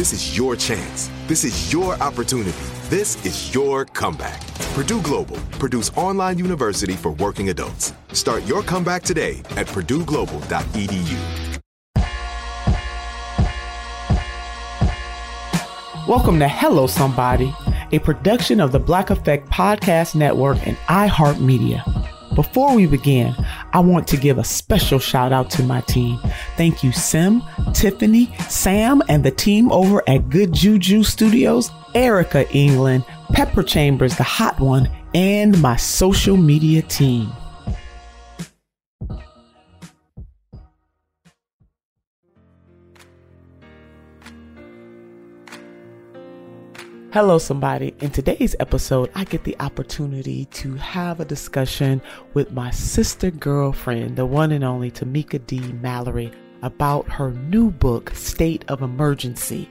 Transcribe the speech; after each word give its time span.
This 0.00 0.14
is 0.14 0.34
your 0.34 0.56
chance. 0.56 1.10
This 1.26 1.44
is 1.44 1.70
your 1.70 1.92
opportunity. 1.96 2.56
This 2.88 3.22
is 3.26 3.52
your 3.54 3.84
comeback. 3.84 4.40
Purdue 4.72 5.02
Global, 5.02 5.36
Purdue's 5.58 5.90
online 5.90 6.38
university 6.38 6.94
for 6.94 7.10
working 7.10 7.50
adults. 7.50 7.92
Start 8.12 8.42
your 8.46 8.62
comeback 8.62 9.02
today 9.02 9.40
at 9.58 9.66
purdueglobal.edu. 9.66 11.60
Welcome 16.08 16.38
to 16.38 16.48
Hello 16.48 16.86
Somebody, 16.86 17.54
a 17.92 17.98
production 17.98 18.58
of 18.58 18.72
the 18.72 18.80
Black 18.80 19.10
Effect 19.10 19.50
Podcast 19.50 20.14
Network 20.14 20.66
and 20.66 20.78
iHeartMedia. 20.88 21.99
Before 22.34 22.76
we 22.76 22.86
begin, 22.86 23.34
I 23.72 23.80
want 23.80 24.06
to 24.08 24.16
give 24.16 24.38
a 24.38 24.44
special 24.44 24.98
shout 24.98 25.32
out 25.32 25.50
to 25.50 25.62
my 25.64 25.80
team. 25.82 26.18
Thank 26.56 26.84
you, 26.84 26.92
Sim, 26.92 27.42
Tiffany, 27.74 28.32
Sam, 28.48 29.02
and 29.08 29.24
the 29.24 29.32
team 29.32 29.72
over 29.72 30.02
at 30.08 30.28
Good 30.30 30.52
Juju 30.52 31.02
Studios, 31.02 31.70
Erica 31.94 32.48
England, 32.54 33.04
Pepper 33.32 33.62
Chambers, 33.62 34.16
the 34.16 34.22
hot 34.22 34.60
one, 34.60 34.88
and 35.12 35.60
my 35.60 35.76
social 35.76 36.36
media 36.36 36.82
team. 36.82 37.32
Hello, 47.12 47.38
somebody. 47.38 47.92
In 47.98 48.10
today's 48.10 48.54
episode, 48.60 49.10
I 49.16 49.24
get 49.24 49.42
the 49.42 49.56
opportunity 49.58 50.44
to 50.44 50.74
have 50.76 51.18
a 51.18 51.24
discussion 51.24 52.00
with 52.34 52.52
my 52.52 52.70
sister 52.70 53.32
girlfriend, 53.32 54.14
the 54.14 54.24
one 54.24 54.52
and 54.52 54.62
only 54.62 54.92
Tamika 54.92 55.44
D. 55.44 55.58
Mallory, 55.72 56.30
about 56.62 57.10
her 57.10 57.32
new 57.32 57.72
book, 57.72 58.10
State 58.14 58.64
of 58.68 58.80
Emergency. 58.80 59.68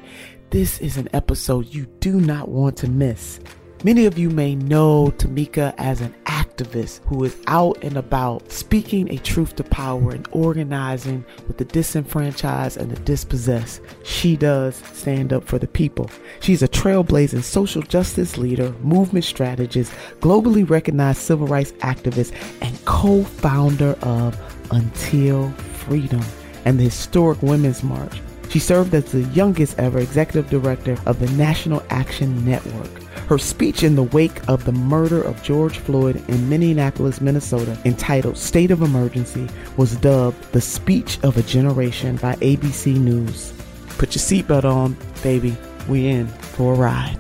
This 0.50 0.82
is 0.82 0.98
an 0.98 1.08
episode 1.14 1.74
you 1.74 1.86
do 2.02 2.20
not 2.20 2.50
want 2.50 2.76
to 2.80 2.90
miss. 2.90 3.40
Many 3.82 4.06
of 4.06 4.18
you 4.18 4.30
may 4.30 4.56
know 4.56 5.06
Tamika 5.06 5.74
as 5.78 6.02
an 6.02 6.14
activist 6.26 7.00
who 7.06 7.24
is 7.24 7.38
out 7.48 7.82
and 7.82 7.96
about 7.96 8.52
speaking 8.52 9.10
a 9.10 9.18
truth 9.20 9.56
to 9.56 9.64
power 9.64 10.12
and 10.12 10.28
organizing 10.32 11.24
with 11.48 11.58
the 11.58 11.64
disenfranchised 11.64 12.76
and 12.76 12.92
the 12.92 13.00
dispossessed. 13.04 13.80
She 14.04 14.36
does 14.36 14.76
stand 14.76 15.32
up 15.32 15.46
for 15.46 15.58
the 15.60 15.68
people. 15.68 16.12
She's 16.42 16.62
a 16.62 16.68
trailblazing 16.68 17.42
social 17.42 17.82
justice 17.82 18.38
leader, 18.38 18.74
movement 18.82 19.24
strategist, 19.24 19.94
globally 20.20 20.70
recognized 20.70 21.22
civil 21.22 21.48
rights 21.48 21.72
activist, 21.80 22.34
and 22.62 22.84
co 22.84 23.24
founder 23.24 23.98
of 24.02 24.38
Until 24.72 25.52
Freedom 25.52 26.22
and 26.66 26.78
the 26.78 26.84
historic 26.84 27.42
Women's 27.42 27.82
March. 27.82 28.22
She 28.50 28.60
served 28.60 28.94
as 28.94 29.10
the 29.14 29.24
youngest 29.30 29.80
ever 29.80 30.00
executive 30.00 30.50
director 30.50 30.98
of 31.06 31.20
the 31.20 31.32
National 31.38 31.82
Action 31.90 32.44
Network. 32.44 32.99
Her 33.28 33.38
speech 33.38 33.84
in 33.84 33.96
the 33.96 34.04
wake 34.04 34.48
of 34.48 34.66
the 34.66 34.72
murder 34.72 35.22
of 35.22 35.42
George 35.44 35.78
Floyd 35.78 36.24
in 36.30 36.50
Minneapolis, 36.50 37.22
Minnesota, 37.22 37.78
entitled 37.86 38.38
State 38.38 38.72
of 38.72 38.82
Emergency, 38.82 39.48
was 39.78 39.96
dubbed 39.98 40.52
the 40.52 40.62
speech 40.62 41.20
of 41.24 41.38
a 41.38 41.44
generation 41.44 42.16
by 42.18 42.36
ABC 42.36 42.98
News. 42.98 43.54
Put 43.98 44.16
your 44.16 44.22
seatbelt 44.22 44.64
on, 44.64 44.98
baby. 45.24 45.56
We 45.88 46.08
in 46.08 46.28
for 46.28 46.74
a 46.74 46.78
ride. 46.78 47.20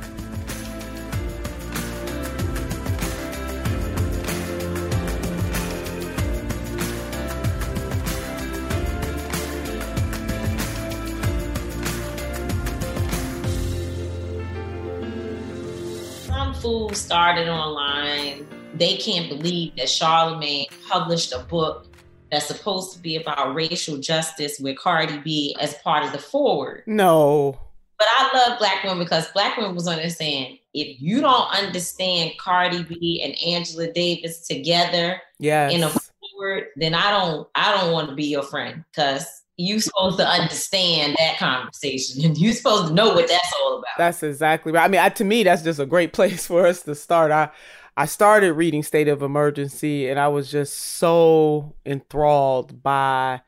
Fool 16.99 17.05
started 17.05 17.49
online. 17.49 18.47
They 18.75 18.97
can't 18.97 19.29
believe 19.29 19.75
that 19.77 19.89
Charlemagne 19.89 20.67
published 20.87 21.33
a 21.33 21.39
book 21.39 21.87
that's 22.31 22.45
supposed 22.45 22.93
to 22.93 22.99
be 22.99 23.15
about 23.15 23.55
racial 23.55 23.97
justice 23.97 24.59
with 24.59 24.77
Cardi 24.77 25.17
B 25.19 25.55
as 25.59 25.75
part 25.75 26.03
of 26.03 26.11
the 26.11 26.19
forward. 26.19 26.83
No. 26.85 27.59
But 27.97 28.07
I 28.17 28.29
love 28.33 28.59
black 28.59 28.83
women 28.83 28.99
because 28.99 29.27
black 29.31 29.57
women 29.57 29.75
was 29.75 29.85
saying, 30.15 30.59
if 30.73 31.01
you 31.01 31.21
don't 31.21 31.49
understand 31.51 32.33
Cardi 32.37 32.83
B 32.83 33.21
and 33.23 33.35
Angela 33.45 33.91
Davis 33.91 34.47
together 34.47 35.21
Yes. 35.39 35.73
in 35.73 35.83
a 35.83 35.89
forward, 35.89 36.67
then 36.75 36.93
I 36.93 37.09
don't 37.11 37.47
I 37.55 37.75
don't 37.75 37.91
want 37.91 38.09
to 38.09 38.15
be 38.15 38.25
your 38.25 38.43
friend 38.43 38.83
because 38.91 39.38
you 39.59 39.81
supposed 39.81 40.17
to 40.17 40.25
understand 40.25 41.17
that 41.19 41.37
conversation 41.37 42.23
and 42.23 42.37
you 42.37 42.53
supposed 42.53 42.87
to 42.87 42.93
know 42.93 43.09
what 43.13 43.27
that's 43.27 43.53
all 43.59 43.79
about. 43.79 43.97
That's 43.97 44.23
exactly 44.23 44.71
right. 44.71 44.85
I 44.85 44.87
mean, 44.87 45.01
I, 45.01 45.09
to 45.09 45.25
me, 45.25 45.43
that's 45.43 45.63
just 45.63 45.81
a 45.81 45.85
great 45.85 46.13
place 46.13 46.47
for 46.47 46.65
us 46.65 46.83
to 46.83 46.95
start. 46.95 47.31
I 47.31 47.49
I 47.97 48.05
started 48.05 48.53
reading 48.53 48.83
State 48.83 49.09
of 49.09 49.21
Emergency, 49.21 50.07
and 50.07 50.17
I 50.17 50.29
was 50.29 50.49
just 50.49 50.73
so 50.73 51.75
enthralled 51.85 52.81
by 52.81 53.41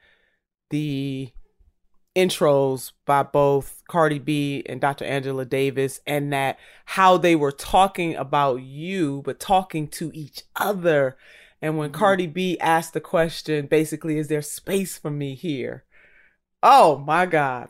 the 0.70 1.32
intros 2.14 2.92
by 3.06 3.24
both 3.24 3.82
Cardi 3.88 4.20
B 4.20 4.64
and 4.66 4.82
Dr. 4.82 5.06
Angela 5.06 5.46
Davis, 5.46 6.02
and 6.06 6.34
that 6.34 6.60
how 6.84 7.16
they 7.16 7.38
were 7.38 7.54
talking 7.54 8.16
about 8.16 8.62
you, 8.62 9.22
but 9.24 9.40
talking 9.40 9.88
to 9.88 10.12
each 10.14 10.44
other. 10.58 11.16
And 11.62 11.78
when 11.78 11.92
mm-hmm. 11.92 12.00
Cardi 12.00 12.28
B 12.28 12.60
asked 12.60 12.92
the 12.92 13.00
question, 13.00 13.68
basically, 13.68 14.18
is 14.18 14.28
there 14.28 14.42
space 14.42 14.98
for 14.98 15.10
me 15.12 15.36
here? 15.36 15.86
Oh 16.64 16.98
my 16.98 17.26
God. 17.26 17.70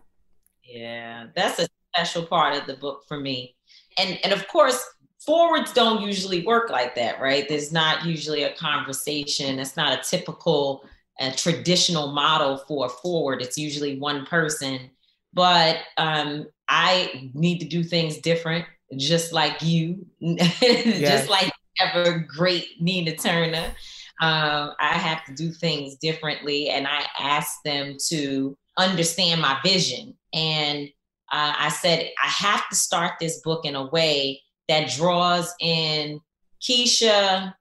Yeah, 0.64 1.28
that's 1.36 1.60
a 1.60 1.68
special 1.94 2.26
part 2.26 2.58
of 2.58 2.68
the 2.68 2.76
book 2.76 3.04
for 3.08 3.20
me. 3.20 3.56
And 3.98 4.20
and 4.24 4.34
of 4.34 4.48
course, 4.48 4.84
forwards 5.26 5.74
don't 5.74 6.02
usually 6.02 6.46
work 6.46 6.70
like 6.70 6.96
that, 6.96 7.20
right? 7.22 7.48
There's 7.48 7.72
not 7.72 8.06
usually 8.06 8.44
a 8.44 8.54
conversation. 8.56 9.60
It's 9.60 9.78
not 9.78 9.98
a 9.98 10.04
typical 10.04 10.86
uh, 11.20 11.32
traditional 11.36 12.12
model 12.12 12.58
for 12.68 12.86
a 12.86 12.90
forward. 12.90 13.42
It's 13.42 13.58
usually 13.58 14.00
one 14.00 14.26
person. 14.26 14.90
But 15.34 15.78
um, 15.98 16.48
I 16.68 17.32
need 17.34 17.60
to 17.60 17.66
do 17.66 17.84
things 17.84 18.18
different, 18.18 18.66
just 18.98 19.32
like 19.32 19.62
you, 19.62 20.06
just 20.22 21.30
like 21.30 21.52
ever 21.80 22.20
great 22.20 22.82
Nina 22.82 23.16
Turner. 23.16 23.74
Um, 24.22 24.74
I 24.80 24.94
have 24.94 25.26
to 25.26 25.34
do 25.34 25.52
things 25.52 25.96
differently, 25.96 26.70
and 26.70 26.86
I 26.88 27.06
ask 27.18 27.64
them 27.64 27.98
to 28.10 28.58
understand 28.78 29.42
my 29.42 29.60
vision. 29.64 30.16
And 30.34 30.88
uh, 31.32 31.54
I 31.58 31.70
said, 31.70 32.10
I 32.22 32.28
have 32.28 32.68
to 32.70 32.76
start 32.76 33.14
this 33.20 33.42
book 33.42 33.66
in 33.66 33.76
a 33.76 33.88
way 33.88 34.42
that 34.68 34.90
draws 34.90 35.54
in 35.60 36.22
Keisha, 36.62 37.54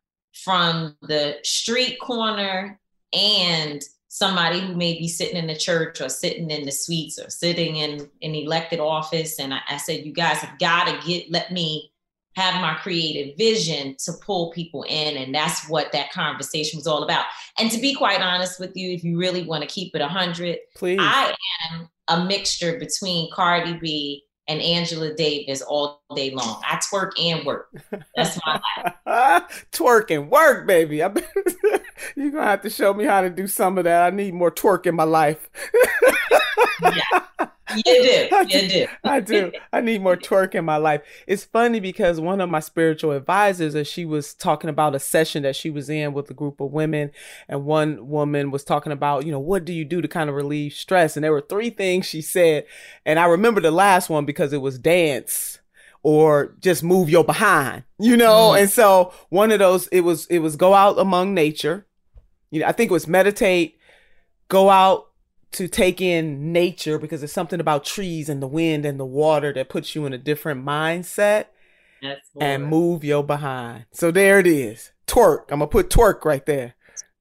from 0.45 0.97
the 1.03 1.37
street 1.43 1.99
corner 2.01 2.81
and 3.13 3.83
somebody 4.09 4.61
who 4.61 4.75
may 4.75 4.99
be 4.99 5.09
sitting 5.09 5.37
in 5.37 5.47
the 5.47 5.57
church 5.57 6.01
or 6.01 6.09
sitting 6.09 6.51
in 6.51 6.65
the 6.65 6.73
suites 6.73 7.19
or 7.19 7.31
sitting 7.31 7.77
in 7.77 8.09
an 8.23 8.35
elected 8.35 8.81
office. 8.81 9.39
And 9.39 9.55
I, 9.55 9.61
I 9.69 9.77
said, 9.77 10.05
you 10.05 10.13
guys 10.13 10.39
have 10.39 10.59
got 10.59 10.87
to 10.87 11.07
get, 11.07 11.31
let 11.31 11.53
me 11.53 11.93
have 12.37 12.61
my 12.61 12.75
creative 12.75 13.37
vision 13.37 13.97
to 14.05 14.13
pull 14.25 14.51
people 14.53 14.85
in. 14.89 15.17
And 15.17 15.35
that's 15.35 15.69
what 15.69 15.93
that 15.93 16.13
conversation 16.13 16.79
was 16.79 16.87
all 16.87 17.03
about. 17.03 17.25
And 17.59 17.71
to 17.71 17.79
be 17.79 17.95
quite 17.95 18.21
honest 18.21 18.61
with 18.61 18.77
you, 18.77 18.93
if 18.93 19.03
you 19.03 19.19
really 19.19 19.43
want 19.43 19.63
to 19.63 19.69
keep 19.69 19.95
it 19.95 20.01
100, 20.01 20.59
Please. 20.77 20.99
I 21.01 21.35
am 21.71 21.89
a 22.09 22.25
mixture 22.25 22.79
between 22.79 23.31
Cardi 23.33 23.75
B 23.75 24.25
and 24.51 24.61
Angela 24.61 25.15
Davis 25.15 25.63
all 25.63 26.03
day 26.17 26.33
long. 26.33 26.61
I 26.65 26.77
twerk 26.77 27.13
and 27.19 27.47
work. 27.47 27.69
That's 28.17 28.39
my 28.45 28.61
life. 29.07 29.67
twerk 29.73 30.11
and 30.15 30.29
work, 30.29 30.67
baby. 30.67 30.97
You're 32.17 32.31
gonna 32.33 32.45
have 32.45 32.63
to 32.63 32.71
show 32.71 32.93
me 32.93 33.05
how 33.05 33.21
to 33.21 33.31
do 33.31 33.47
some 33.47 33.79
of 33.79 33.85
that. 33.85 34.13
I 34.13 34.15
need 34.15 34.35
more 34.35 34.51
twerk 34.51 34.87
in 34.87 34.97
my 34.97 35.05
life. 35.05 35.49
yeah. 36.83 37.47
You 37.77 37.83
do. 37.83 38.29
You 38.51 38.69
do. 38.69 38.87
I 39.05 39.21
do. 39.21 39.53
I 39.73 39.81
need 39.81 40.03
more 40.03 40.17
twerk 40.17 40.55
in 40.55 40.65
my 40.65 40.77
life. 40.77 41.03
It's 41.27 41.45
funny 41.45 41.79
because 41.79 42.21
one 42.21 42.41
of 42.41 42.51
my 42.51 42.61
spiritual 42.61 43.13
advisors, 43.13 43.75
as 43.75 43.87
she 43.87 44.05
was 44.05 44.35
talking 44.35 44.71
about 44.71 44.95
a 44.95 44.99
session 44.99 45.43
that 45.43 45.57
she 45.57 45.71
was 45.71 45.89
in 45.89 46.13
with 46.13 46.31
a 46.31 46.35
group 46.35 46.61
of 46.61 46.73
women, 46.73 47.11
and 47.49 47.65
one 47.65 48.09
woman 48.09 48.51
was 48.51 48.65
talking 48.65 48.93
about, 48.93 49.25
you 49.25 49.33
know, 49.33 49.39
what 49.39 49.65
do 49.65 49.73
you 49.73 49.85
do 49.85 50.01
to 50.01 50.09
kind 50.09 50.29
of 50.29 50.37
relieve 50.37 50.73
stress? 50.73 51.17
And 51.17 51.25
there 51.25 51.33
were 51.33 51.41
three 51.41 51.71
things 51.71 52.07
she 52.07 52.23
said. 52.23 52.67
And 53.05 53.19
I 53.19 53.27
remember 53.27 53.61
the 53.61 53.71
last 53.71 54.11
one 54.11 54.25
because 54.25 54.53
it 54.53 54.63
was 54.63 54.79
dance 54.79 55.59
or 56.03 56.55
just 56.61 56.83
move 56.83 57.11
your 57.11 57.25
behind, 57.25 57.85
you 57.99 58.17
know? 58.17 58.53
Mm. 58.53 58.63
And 58.63 58.71
so 58.71 59.13
one 59.29 59.53
of 59.53 59.59
those, 59.59 59.87
it 59.89 60.01
was, 60.01 60.27
it 60.27 60.39
was 60.39 60.57
go 60.57 60.75
out 60.75 60.99
among 60.99 61.35
nature. 61.35 61.87
You 62.51 62.61
know, 62.61 62.67
I 62.67 62.73
think 62.73 62.91
it 62.91 62.95
was 62.95 63.07
meditate, 63.07 63.79
go 64.49 64.71
out 64.71 65.10
to 65.53 65.69
take 65.69 66.01
in 66.01 66.53
nature 66.53 66.99
because 66.99 67.21
there's 67.21 67.33
something 67.33 67.61
about 67.61 67.85
trees 67.85 68.29
and 68.29 68.43
the 68.43 68.47
wind 68.47 68.85
and 68.85 69.01
the 69.01 69.07
water 69.07 69.53
that 69.53 69.69
puts 69.69 69.95
you 69.95 70.07
in 70.07 70.13
a 70.13 70.19
different 70.19 70.65
mindset 70.65 71.47
and 72.41 72.65
move 72.67 73.05
your 73.05 73.25
behind. 73.25 73.87
So 73.93 74.11
there 74.11 74.39
it 74.39 74.47
is. 74.47 74.93
Twerk. 75.07 75.51
I'm 75.51 75.59
gonna 75.59 75.67
put 75.67 75.91
twerk 75.91 76.25
right 76.25 76.45
there. 76.47 76.75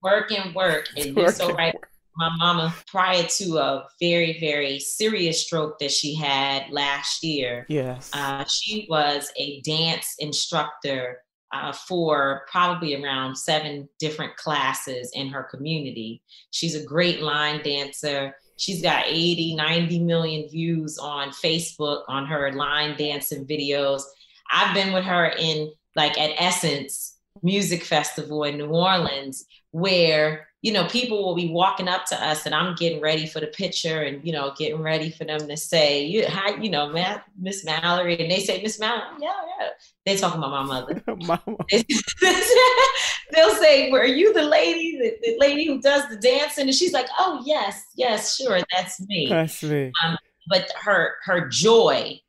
Work 0.03 0.31
and 0.31 0.53
work. 0.55 0.87
And 0.95 1.15
you're 1.15 1.31
so 1.31 1.53
right. 1.53 1.75
My 2.15 2.29
mama, 2.37 2.75
prior 2.87 3.23
to 3.23 3.57
a 3.57 3.87
very, 4.01 4.39
very 4.39 4.77
serious 4.79 5.45
stroke 5.45 5.79
that 5.79 5.91
she 5.91 6.15
had 6.15 6.69
last 6.69 7.23
year, 7.23 7.65
yes, 7.69 8.11
uh, 8.13 8.43
she 8.43 8.87
was 8.89 9.31
a 9.37 9.61
dance 9.61 10.15
instructor 10.19 11.19
uh, 11.51 11.71
for 11.71 12.45
probably 12.51 13.01
around 13.01 13.35
seven 13.35 13.89
different 13.99 14.35
classes 14.35 15.11
in 15.13 15.29
her 15.29 15.43
community. 15.43 16.21
She's 16.51 16.75
a 16.75 16.85
great 16.85 17.21
line 17.21 17.61
dancer. 17.63 18.35
She's 18.57 18.81
got 18.81 19.05
80, 19.07 19.55
90 19.55 19.99
million 20.03 20.49
views 20.49 20.97
on 20.97 21.29
Facebook 21.29 22.03
on 22.07 22.25
her 22.25 22.51
line 22.51 22.97
dancing 22.97 23.45
videos. 23.45 24.03
I've 24.51 24.73
been 24.73 24.93
with 24.93 25.05
her 25.05 25.27
in 25.39 25.71
like 25.95 26.17
at 26.19 26.31
Essence 26.37 27.17
Music 27.41 27.83
Festival 27.83 28.43
in 28.43 28.57
New 28.57 28.67
Orleans, 28.67 29.45
where 29.71 30.48
you 30.61 30.73
know, 30.73 30.85
people 30.87 31.23
will 31.23 31.35
be 31.35 31.49
walking 31.49 31.87
up 31.87 32.05
to 32.07 32.21
us 32.21 32.45
and 32.45 32.53
I'm 32.53 32.75
getting 32.75 32.99
ready 32.99 33.25
for 33.25 33.39
the 33.39 33.47
picture 33.47 34.01
and, 34.01 34.25
you 34.25 34.33
know, 34.33 34.53
getting 34.57 34.81
ready 34.81 35.09
for 35.09 35.23
them 35.23 35.47
to 35.47 35.55
say, 35.55 36.03
you, 36.03 36.25
hi, 36.27 36.61
you 36.61 36.69
know, 36.69 36.91
Miss 37.39 37.63
Mallory. 37.63 38.19
And 38.19 38.29
they 38.29 38.41
say, 38.41 38.61
Miss 38.61 38.77
Mallory, 38.77 39.07
yeah, 39.21 39.31
yeah. 39.59 39.69
They're 40.05 40.17
talking 40.17 40.39
about 40.39 40.51
my 40.51 40.63
mother. 40.63 41.01
Mama. 41.07 41.57
They'll 43.31 43.55
say, 43.55 43.89
were 43.89 44.05
you 44.05 44.33
the 44.33 44.43
lady, 44.43 44.97
the, 44.97 45.17
the, 45.21 45.37
lady 45.39 45.65
who 45.65 45.79
does 45.79 46.09
the 46.09 46.17
dancing? 46.17 46.65
And 46.65 46.75
she's 46.75 46.93
like, 46.93 47.07
oh, 47.17 47.41
yes, 47.45 47.81
yes, 47.95 48.35
sure. 48.35 48.59
That's 48.75 48.99
me. 49.07 49.27
That's 49.29 49.63
me. 49.63 49.93
Um, 50.03 50.17
but 50.49 50.69
her, 50.83 51.15
her 51.23 51.47
joy 51.47 52.19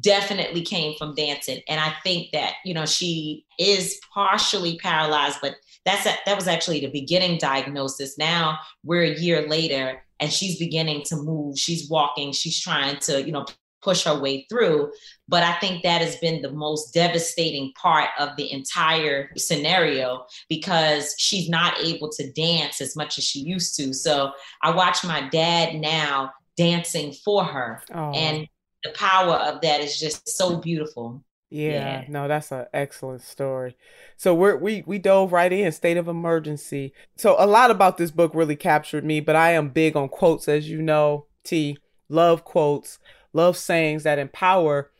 definitely 0.00 0.62
came 0.62 0.96
from 0.96 1.14
dancing. 1.14 1.60
And 1.68 1.78
I 1.78 1.92
think 2.02 2.32
that, 2.32 2.54
you 2.64 2.72
know, 2.72 2.86
she 2.86 3.44
is 3.58 4.00
partially 4.14 4.78
paralyzed, 4.78 5.38
but 5.42 5.56
that's 5.86 6.04
a, 6.04 6.12
that 6.26 6.36
was 6.36 6.48
actually 6.48 6.80
the 6.80 6.90
beginning 6.90 7.38
diagnosis. 7.38 8.18
Now 8.18 8.58
we're 8.84 9.04
a 9.04 9.18
year 9.18 9.48
later 9.48 10.02
and 10.20 10.30
she's 10.32 10.58
beginning 10.58 11.02
to 11.04 11.16
move. 11.16 11.58
She's 11.58 11.88
walking. 11.88 12.32
She's 12.32 12.60
trying 12.60 12.98
to, 13.00 13.24
you 13.24 13.32
know, 13.32 13.46
push 13.82 14.04
her 14.04 14.18
way 14.18 14.46
through. 14.50 14.90
But 15.28 15.44
I 15.44 15.54
think 15.54 15.84
that 15.84 16.02
has 16.02 16.16
been 16.16 16.42
the 16.42 16.50
most 16.50 16.92
devastating 16.92 17.72
part 17.80 18.08
of 18.18 18.30
the 18.36 18.50
entire 18.52 19.30
scenario 19.36 20.26
because 20.48 21.14
she's 21.18 21.48
not 21.48 21.78
able 21.78 22.10
to 22.10 22.32
dance 22.32 22.80
as 22.80 22.96
much 22.96 23.16
as 23.16 23.24
she 23.24 23.40
used 23.40 23.76
to. 23.76 23.94
So 23.94 24.32
I 24.62 24.74
watch 24.74 25.04
my 25.04 25.28
dad 25.28 25.76
now 25.76 26.32
dancing 26.56 27.12
for 27.12 27.44
her. 27.44 27.82
Oh. 27.94 28.10
And 28.10 28.48
the 28.82 28.90
power 28.90 29.34
of 29.34 29.60
that 29.60 29.80
is 29.80 30.00
just 30.00 30.28
so 30.28 30.58
beautiful. 30.58 31.22
Yeah, 31.50 32.00
yeah. 32.00 32.04
no, 32.08 32.26
that's 32.26 32.50
an 32.50 32.66
excellent 32.74 33.22
story. 33.22 33.76
So 34.16 34.34
we're, 34.34 34.56
we 34.56 34.82
we 34.84 34.98
dove 34.98 35.32
right 35.32 35.52
in, 35.52 35.70
state 35.72 35.96
of 35.96 36.08
emergency. 36.08 36.92
So 37.16 37.36
a 37.38 37.46
lot 37.46 37.70
about 37.70 37.98
this 37.98 38.10
book 38.10 38.32
really 38.34 38.56
captured 38.56 39.04
me, 39.04 39.20
but 39.20 39.36
I 39.36 39.52
am 39.52 39.68
big 39.68 39.96
on 39.96 40.08
quotes, 40.08 40.48
as 40.48 40.68
you 40.68 40.82
know. 40.82 41.26
T 41.44 41.78
love 42.08 42.44
quotes, 42.44 42.98
love 43.32 43.56
sayings 43.56 44.02
that 44.02 44.18
empower. 44.18 44.90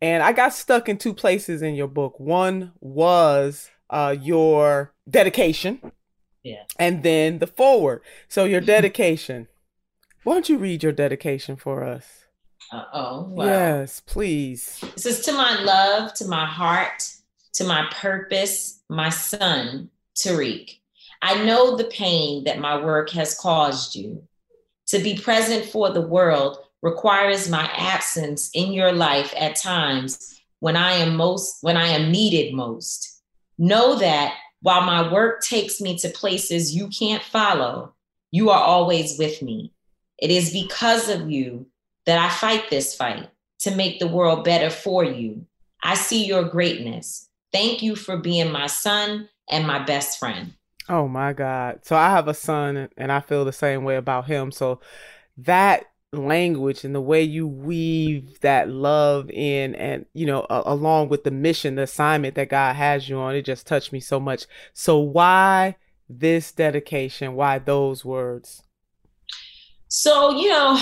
And 0.00 0.22
I 0.22 0.32
got 0.32 0.52
stuck 0.52 0.88
in 0.88 0.98
two 0.98 1.14
places 1.14 1.62
in 1.62 1.74
your 1.74 1.88
book. 1.88 2.20
One 2.20 2.72
was 2.80 3.70
uh, 3.90 4.14
your 4.20 4.92
dedication, 5.08 5.92
yeah, 6.42 6.64
and 6.78 7.02
then 7.02 7.38
the 7.38 7.46
forward. 7.46 8.02
So 8.28 8.44
your 8.44 8.60
dedication. 8.76 9.48
Why 10.22 10.34
don't 10.34 10.48
you 10.48 10.58
read 10.58 10.82
your 10.82 10.92
dedication 10.92 11.56
for 11.56 11.84
us? 11.84 12.25
Oh. 12.72 13.26
Wow. 13.28 13.44
Yes, 13.44 14.00
please. 14.00 14.80
It 14.82 15.00
says, 15.00 15.20
To 15.20 15.32
my 15.32 15.60
love, 15.62 16.14
to 16.14 16.26
my 16.26 16.46
heart, 16.46 17.08
to 17.54 17.64
my 17.64 17.86
purpose, 17.92 18.80
my 18.88 19.08
son, 19.08 19.90
Tariq. 20.14 20.78
I 21.22 21.44
know 21.44 21.76
the 21.76 21.84
pain 21.84 22.44
that 22.44 22.58
my 22.58 22.82
work 22.82 23.10
has 23.10 23.38
caused 23.38 23.96
you. 23.96 24.22
To 24.88 24.98
be 24.98 25.18
present 25.18 25.64
for 25.66 25.90
the 25.90 26.06
world 26.06 26.58
requires 26.82 27.48
my 27.48 27.64
absence 27.74 28.50
in 28.54 28.72
your 28.72 28.92
life 28.92 29.34
at 29.36 29.56
times 29.56 30.40
when 30.60 30.76
I 30.76 30.92
am 30.92 31.16
most 31.16 31.58
when 31.62 31.76
I 31.76 31.88
am 31.88 32.12
needed 32.12 32.54
most. 32.54 33.22
Know 33.58 33.96
that 33.96 34.34
while 34.62 34.82
my 34.82 35.12
work 35.12 35.42
takes 35.42 35.80
me 35.80 35.98
to 35.98 36.08
places 36.10 36.74
you 36.74 36.88
can't 36.88 37.22
follow, 37.22 37.94
you 38.30 38.50
are 38.50 38.62
always 38.62 39.18
with 39.18 39.42
me. 39.42 39.72
It 40.18 40.30
is 40.30 40.52
because 40.52 41.08
of 41.08 41.30
you 41.30 41.66
that 42.06 42.18
I 42.18 42.28
fight 42.30 42.70
this 42.70 42.94
fight 42.94 43.28
to 43.60 43.74
make 43.74 43.98
the 43.98 44.08
world 44.08 44.44
better 44.44 44.70
for 44.70 45.04
you. 45.04 45.46
I 45.82 45.94
see 45.94 46.24
your 46.24 46.44
greatness. 46.44 47.28
Thank 47.52 47.82
you 47.82 47.96
for 47.96 48.16
being 48.16 48.50
my 48.50 48.66
son 48.66 49.28
and 49.50 49.66
my 49.66 49.78
best 49.78 50.18
friend. 50.18 50.54
Oh 50.88 51.08
my 51.08 51.32
God. 51.32 51.80
So 51.82 51.96
I 51.96 52.10
have 52.10 52.28
a 52.28 52.34
son 52.34 52.88
and 52.96 53.10
I 53.10 53.20
feel 53.20 53.44
the 53.44 53.52
same 53.52 53.84
way 53.84 53.96
about 53.96 54.26
him. 54.26 54.52
So 54.52 54.80
that 55.38 55.86
language 56.12 56.84
and 56.84 56.94
the 56.94 57.00
way 57.00 57.22
you 57.22 57.46
weave 57.46 58.40
that 58.40 58.68
love 58.68 59.28
in 59.30 59.74
and 59.74 60.06
you 60.14 60.24
know 60.24 60.46
a- 60.48 60.62
along 60.66 61.08
with 61.08 61.24
the 61.24 61.30
mission 61.30 61.74
the 61.74 61.82
assignment 61.82 62.36
that 62.36 62.48
god 62.48 62.74
has 62.76 63.08
you 63.08 63.18
on 63.18 63.34
it 63.34 63.44
just 63.44 63.66
touched 63.66 63.92
me 63.92 64.00
so 64.00 64.18
much 64.18 64.46
so 64.72 64.98
why 64.98 65.76
this 66.08 66.52
dedication 66.52 67.34
why 67.34 67.58
those 67.58 68.04
words 68.04 68.62
so 69.88 70.30
you 70.30 70.48
know 70.48 70.80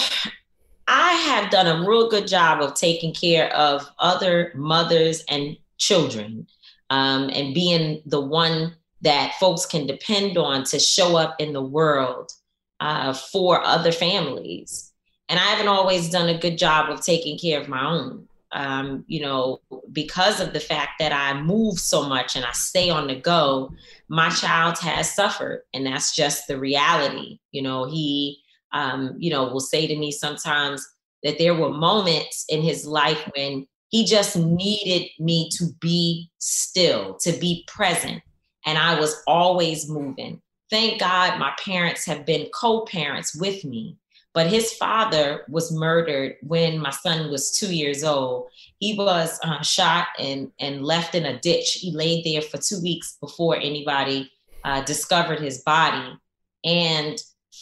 I 0.86 1.12
have 1.12 1.50
done 1.50 1.66
a 1.66 1.88
real 1.88 2.10
good 2.10 2.26
job 2.26 2.60
of 2.62 2.74
taking 2.74 3.14
care 3.14 3.52
of 3.54 3.88
other 3.98 4.52
mothers 4.54 5.24
and 5.28 5.56
children 5.78 6.46
um, 6.90 7.30
and 7.30 7.54
being 7.54 8.02
the 8.06 8.20
one 8.20 8.74
that 9.00 9.34
folks 9.38 9.66
can 9.66 9.86
depend 9.86 10.36
on 10.36 10.64
to 10.64 10.78
show 10.78 11.16
up 11.16 11.36
in 11.38 11.52
the 11.52 11.62
world 11.62 12.32
uh, 12.80 13.12
for 13.12 13.62
other 13.62 13.92
families. 13.92 14.92
And 15.28 15.38
I 15.38 15.44
haven't 15.44 15.68
always 15.68 16.10
done 16.10 16.28
a 16.28 16.38
good 16.38 16.58
job 16.58 16.90
of 16.90 17.00
taking 17.00 17.38
care 17.38 17.60
of 17.60 17.68
my 17.68 17.84
own. 17.84 18.28
Um, 18.52 19.04
you 19.08 19.20
know, 19.20 19.60
because 19.90 20.38
of 20.38 20.52
the 20.52 20.60
fact 20.60 20.92
that 21.00 21.12
I 21.12 21.40
move 21.40 21.78
so 21.78 22.08
much 22.08 22.36
and 22.36 22.44
I 22.44 22.52
stay 22.52 22.88
on 22.88 23.08
the 23.08 23.16
go, 23.16 23.72
my 24.08 24.28
child 24.30 24.78
has 24.78 25.12
suffered. 25.12 25.62
And 25.74 25.84
that's 25.84 26.14
just 26.14 26.46
the 26.46 26.58
reality. 26.58 27.40
You 27.50 27.62
know, 27.62 27.84
he 27.86 28.43
um, 28.74 29.14
you 29.18 29.30
know, 29.30 29.44
will 29.44 29.60
say 29.60 29.86
to 29.86 29.96
me 29.96 30.12
sometimes 30.12 30.86
that 31.22 31.38
there 31.38 31.54
were 31.54 31.70
moments 31.70 32.44
in 32.48 32.60
his 32.60 32.86
life 32.86 33.30
when 33.34 33.66
he 33.88 34.04
just 34.04 34.36
needed 34.36 35.08
me 35.18 35.48
to 35.50 35.66
be 35.80 36.30
still, 36.38 37.14
to 37.20 37.32
be 37.32 37.64
present. 37.68 38.20
And 38.66 38.76
I 38.76 38.98
was 38.98 39.22
always 39.26 39.88
moving. 39.88 40.42
Thank 40.70 41.00
God 41.00 41.38
my 41.38 41.52
parents 41.64 42.04
have 42.06 42.26
been 42.26 42.48
co 42.52 42.84
parents 42.84 43.36
with 43.36 43.64
me. 43.64 43.96
But 44.32 44.48
his 44.48 44.72
father 44.72 45.44
was 45.48 45.70
murdered 45.70 46.34
when 46.42 46.80
my 46.80 46.90
son 46.90 47.30
was 47.30 47.56
two 47.56 47.72
years 47.72 48.02
old. 48.02 48.48
He 48.80 48.98
was 48.98 49.38
uh, 49.44 49.62
shot 49.62 50.08
and, 50.18 50.50
and 50.58 50.84
left 50.84 51.14
in 51.14 51.24
a 51.24 51.38
ditch. 51.38 51.74
He 51.74 51.92
laid 51.92 52.24
there 52.24 52.42
for 52.42 52.58
two 52.58 52.82
weeks 52.82 53.16
before 53.20 53.54
anybody 53.54 54.32
uh, 54.64 54.82
discovered 54.82 55.38
his 55.38 55.58
body. 55.62 56.18
And 56.64 57.16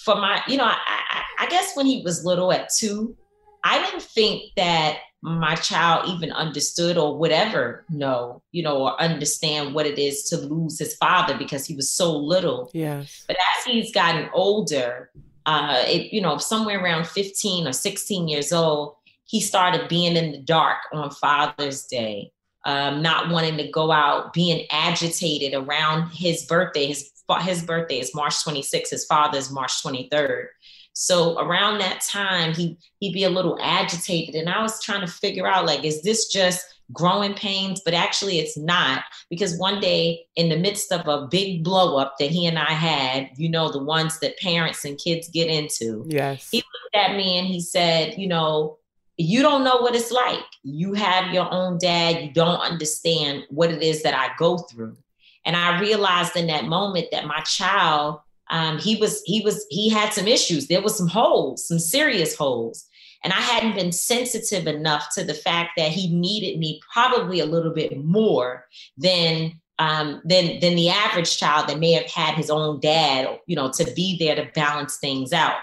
for 0.05 0.17
my, 0.17 0.43
you 0.49 0.57
know, 0.57 0.65
I, 0.65 0.77
I, 0.87 1.23
I 1.41 1.47
guess 1.47 1.75
when 1.75 1.87
he 1.87 2.03
was 2.03 2.25
little 2.25 2.53
at 2.53 2.71
two, 2.73 3.17
I 3.65 3.83
didn't 3.85 4.03
think 4.03 4.53
that 4.57 4.99
my 5.23 5.55
child 5.55 6.09
even 6.09 6.33
understood 6.33 6.99
or 6.99 7.17
would 7.17 7.31
ever 7.31 7.85
know, 7.89 8.43
you 8.51 8.63
know, 8.63 8.83
or 8.83 9.01
understand 9.01 9.73
what 9.73 9.87
it 9.87 9.99
is 9.99 10.25
to 10.25 10.37
lose 10.37 10.79
his 10.81 10.97
father 10.97 11.37
because 11.39 11.65
he 11.65 11.77
was 11.77 11.89
so 11.89 12.17
little. 12.17 12.71
Yes. 12.75 13.25
But 13.29 13.37
as 13.37 13.65
he's 13.65 13.95
gotten 13.95 14.29
older, 14.35 15.11
uh, 15.47 15.85
it, 15.87 16.13
you 16.13 16.21
know, 16.21 16.39
somewhere 16.39 16.83
around 16.83 17.07
15 17.07 17.69
or 17.69 17.73
16 17.73 18.27
years 18.27 18.53
old, 18.53 18.97
he 19.25 19.41
started 19.41 19.89
being 19.89 20.17
in 20.17 20.33
the 20.33 20.39
dark 20.39 20.79
on 20.93 21.11
Father's 21.11 21.85
Day, 21.85 22.33
um, 22.65 23.01
not 23.01 23.31
wanting 23.31 23.57
to 23.59 23.71
go 23.71 23.93
out, 23.93 24.33
being 24.33 24.67
agitated 24.73 25.55
around 25.55 26.09
his 26.09 26.45
birthday. 26.47 26.87
His 26.87 27.12
his 27.41 27.63
birthday 27.63 28.01
is 28.01 28.15
March 28.15 28.35
26th. 28.45 28.91
His 28.91 29.07
father's 29.07 29.51
March 29.51 29.83
23rd. 29.83 30.47
So 30.95 31.39
around 31.39 31.79
that 31.79 32.03
time, 32.03 32.53
he 32.53 32.77
he'd 33.01 33.15
be 33.15 33.25
a 33.25 33.31
little 33.31 33.59
agitated, 33.63 34.35
and 34.35 34.51
I 34.51 34.61
was 34.61 34.83
trying 34.83 35.01
to 35.01 35.13
figure 35.13 35.47
out 35.47 35.65
like, 35.65 35.85
is 35.85 36.03
this 36.03 36.29
just 36.29 36.63
growing 36.93 37.33
pains? 37.33 37.81
But 37.83 37.95
actually, 37.95 38.39
it's 38.39 38.59
not 38.59 39.05
because 39.31 39.57
one 39.57 39.81
day, 39.81 40.27
in 40.37 40.51
the 40.51 40.59
midst 40.59 40.93
of 40.93 41.09
a 41.09 41.27
big 41.29 41.65
blow 41.65 41.97
up 41.97 42.17
that 42.19 42.31
he 42.31 42.47
and 42.47 42.59
I 42.59 42.73
had, 42.73 43.31
you 43.37 43.49
know, 43.49 43.73
the 43.73 43.83
ones 43.83 44.19
that 44.21 44.39
parents 44.39 44.85
and 44.85 44.99
kids 44.99 45.31
get 45.31 45.49
into, 45.49 46.05
yes, 46.07 46.49
he 46.51 46.59
looked 46.59 46.97
at 47.07 47.17
me 47.17 47.39
and 47.39 47.47
he 47.47 47.61
said, 47.61 48.19
you 48.19 48.29
know. 48.29 48.79
You 49.19 49.43
don't 49.43 49.63
know 49.63 49.77
what 49.77 49.95
it's 49.95 50.11
like. 50.11 50.43
You 50.65 50.95
have 50.95 51.35
your 51.35 51.47
own 51.53 51.77
dad. 51.77 52.23
You 52.25 52.33
don't 52.33 52.59
understand 52.59 53.45
what 53.51 53.71
it 53.71 53.83
is 53.83 54.03
that 54.03 54.15
I 54.15 54.35
go 54.39 54.57
through. 54.57 54.97
And 55.45 55.57
I 55.57 55.81
realized 55.81 56.37
in 56.37 56.47
that 56.47 56.65
moment 56.65 57.09
that 57.13 57.27
my 57.27 57.41
child 57.41 58.21
um, 58.51 58.79
he 58.79 58.97
was 58.97 59.23
he 59.25 59.41
was 59.41 59.65
he 59.71 59.89
had 59.89 60.13
some 60.13 60.29
issues. 60.29 60.67
There 60.67 60.83
was 60.83 60.97
some 60.97 61.09
holes 61.09 61.67
some 61.67 61.79
serious 61.79 62.37
holes. 62.37 62.87
And 63.25 63.33
i 63.33 63.41
hadn't 63.41 63.77
been 63.77 63.93
sensitive 63.93 64.67
enough 64.67 65.09
to 65.15 65.23
the 65.23 65.35
fact 65.35 65.71
that 65.77 65.93
he 65.93 66.13
needed 66.13 66.59
me 66.59 66.81
probably 66.93 67.39
a 67.39 67.47
little 67.47 67.73
bit 67.73 67.97
more 68.05 68.67
than 68.97 69.53
um, 69.79 70.21
than 70.25 70.61
than 70.61 70.75
the 70.77 70.91
average 70.91 71.39
child 71.39 71.69
that 71.69 71.79
may 71.79 71.93
have 71.93 72.11
had 72.11 72.35
his 72.35 72.51
own 72.51 72.81
dad 72.81 73.39
you 73.47 73.57
know 73.57 73.71
to 73.73 73.91
be 73.93 74.19
there 74.19 74.35
to 74.35 74.51
balance 74.55 74.99
things 74.99 75.33
out. 75.33 75.61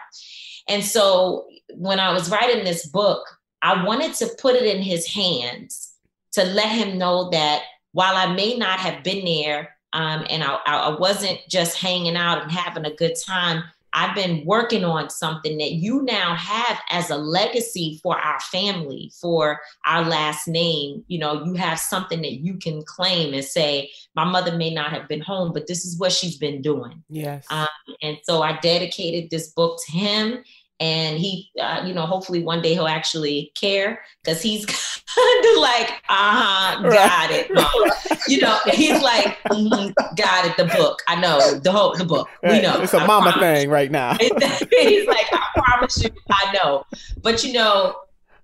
And 0.68 0.84
so 0.84 1.48
when 1.76 2.00
i 2.00 2.12
was 2.12 2.30
writing 2.30 2.64
this 2.64 2.86
book 2.88 3.24
i 3.62 3.84
wanted 3.84 4.14
to 4.16 4.30
put 4.40 4.56
it 4.56 4.64
in 4.64 4.82
his 4.82 5.06
hands 5.08 5.94
to 6.32 6.44
let 6.44 6.70
him 6.70 6.98
know 6.98 7.30
that 7.30 7.64
while 8.00 8.16
i 8.16 8.34
may 8.34 8.56
not 8.56 8.80
have 8.80 9.04
been 9.04 9.26
there 9.26 9.76
um, 9.94 10.26
and 10.30 10.44
I, 10.44 10.56
I 10.66 11.00
wasn't 11.00 11.40
just 11.50 11.78
hanging 11.78 12.16
out 12.16 12.44
and 12.44 12.52
having 12.52 12.86
a 12.86 12.96
good 12.96 13.16
time. 13.26 13.64
I've 13.92 14.14
been 14.14 14.46
working 14.46 14.84
on 14.84 15.10
something 15.10 15.58
that 15.58 15.72
you 15.72 16.04
now 16.04 16.36
have 16.36 16.80
as 16.92 17.10
a 17.10 17.18
legacy 17.18 18.00
for 18.04 18.20
our 18.20 18.40
family, 18.40 19.12
for 19.20 19.60
our 19.84 20.04
last 20.06 20.48
name. 20.48 21.04
You 21.08 21.18
know, 21.18 21.44
you 21.44 21.56
have 21.56 21.80
something 21.80 22.22
that 22.22 22.34
you 22.34 22.60
can 22.60 22.84
claim 22.84 23.34
and 23.34 23.44
say, 23.44 23.90
my 24.16 24.26
mother 24.26 24.56
may 24.56 24.72
not 24.72 24.92
have 24.92 25.08
been 25.08 25.22
home, 25.22 25.54
but 25.54 25.66
this 25.66 25.86
is 25.86 25.98
what 25.98 26.12
she's 26.12 26.38
been 26.38 26.62
doing. 26.62 27.04
Yes. 27.10 27.48
Um, 27.50 27.68
and 28.04 28.18
so 28.22 28.44
I 28.44 28.60
dedicated 28.60 29.32
this 29.32 29.48
book 29.54 29.80
to 29.88 29.92
him 29.92 30.44
and 30.80 31.18
he 31.18 31.50
uh, 31.62 31.84
you 31.86 31.94
know 31.94 32.06
hopefully 32.06 32.42
one 32.42 32.62
day 32.62 32.74
he'll 32.74 32.88
actually 32.88 33.52
care 33.60 34.02
because 34.24 34.42
he's 34.42 34.66
kind 35.16 35.46
of 35.46 35.62
like 35.62 35.90
uh-huh 36.10 36.82
got 36.84 37.30
right. 37.30 37.48
it 37.50 38.28
you 38.28 38.40
know 38.40 38.58
he's 38.72 39.02
like 39.02 39.38
mm-hmm, 39.46 39.90
got 40.16 40.46
it 40.46 40.56
the 40.58 40.66
book. 40.66 41.00
I 41.08 41.20
know 41.20 41.60
the 41.60 41.72
whole 41.72 41.96
the 41.96 42.06
book. 42.06 42.28
Right. 42.44 42.54
we 42.54 42.62
know 42.62 42.82
it's 42.82 42.94
a 42.94 43.00
I 43.00 43.08
mama 43.08 43.34
thing 43.40 43.70
right 43.70 43.92
now. 43.92 44.16
He's 44.20 45.08
like 45.08 45.26
i 45.34 45.46
promise 45.56 46.04
you 46.04 46.10
i 46.32 46.52
know. 46.54 46.86
But 47.22 47.44
you 47.44 47.54
know 47.54 47.96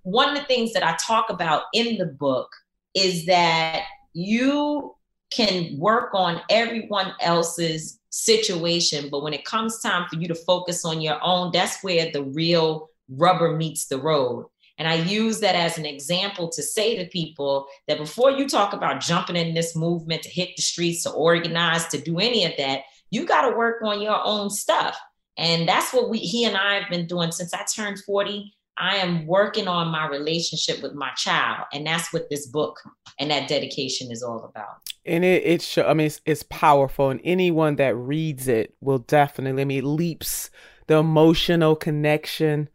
one 0.03 0.29
of 0.29 0.35
the 0.35 0.43
things 0.45 0.73
that 0.73 0.83
i 0.83 0.95
talk 0.97 1.29
about 1.29 1.63
in 1.73 1.97
the 1.97 2.05
book 2.05 2.49
is 2.93 3.25
that 3.25 3.83
you 4.13 4.95
can 5.31 5.77
work 5.77 6.13
on 6.13 6.41
everyone 6.49 7.13
else's 7.19 7.99
situation. 8.15 9.09
But 9.09 9.23
when 9.23 9.33
it 9.33 9.45
comes 9.45 9.79
time 9.81 10.07
for 10.09 10.15
you 10.15 10.27
to 10.29 10.35
focus 10.35 10.85
on 10.85 11.01
your 11.01 11.19
own, 11.21 11.51
that's 11.51 11.83
where 11.83 12.11
the 12.11 12.23
real 12.23 12.89
rubber 13.09 13.55
meets 13.55 13.87
the 13.87 13.99
road. 13.99 14.47
And 14.77 14.87
I 14.87 14.95
use 14.95 15.39
that 15.41 15.55
as 15.55 15.77
an 15.77 15.85
example 15.85 16.49
to 16.49 16.63
say 16.63 16.97
to 16.97 17.09
people 17.09 17.67
that 17.87 17.97
before 17.97 18.31
you 18.31 18.47
talk 18.47 18.73
about 18.73 19.01
jumping 19.01 19.35
in 19.35 19.53
this 19.53 19.75
movement 19.75 20.23
to 20.23 20.29
hit 20.29 20.55
the 20.55 20.61
streets, 20.61 21.03
to 21.03 21.11
organize, 21.11 21.87
to 21.87 21.97
do 21.99 22.19
any 22.19 22.45
of 22.45 22.53
that, 22.57 22.81
you 23.09 23.25
got 23.25 23.49
to 23.49 23.55
work 23.55 23.81
on 23.83 24.01
your 24.01 24.19
own 24.23 24.49
stuff. 24.49 24.97
And 25.37 25.67
that's 25.67 25.93
what 25.93 26.09
we 26.09 26.19
he 26.19 26.45
and 26.45 26.55
I 26.55 26.75
have 26.75 26.89
been 26.89 27.07
doing 27.07 27.31
since 27.31 27.53
I 27.53 27.63
turned 27.63 27.99
40. 27.99 28.53
I 28.77 28.97
am 28.97 29.25
working 29.25 29.67
on 29.67 29.87
my 29.87 30.07
relationship 30.07 30.81
with 30.81 30.93
my 30.93 31.11
child. 31.11 31.65
And 31.73 31.87
that's 31.87 32.11
what 32.11 32.29
this 32.29 32.47
book 32.47 32.79
and 33.19 33.31
that 33.31 33.47
dedication 33.47 34.11
is 34.11 34.21
all 34.21 34.43
about. 34.43 34.89
And 35.05 35.23
it, 35.23 35.43
it 35.45 35.61
show, 35.61 35.87
I 35.87 35.93
mean, 35.93 36.07
it's, 36.07 36.21
it's 36.25 36.43
powerful. 36.43 37.09
And 37.09 37.21
anyone 37.23 37.77
that 37.77 37.95
reads 37.95 38.47
it 38.47 38.75
will 38.81 38.99
definitely, 38.99 39.61
I 39.61 39.65
mean, 39.65 39.79
it 39.79 39.87
leaps 39.87 40.49
the 40.87 40.95
emotional 40.95 41.75
connection 41.75 42.69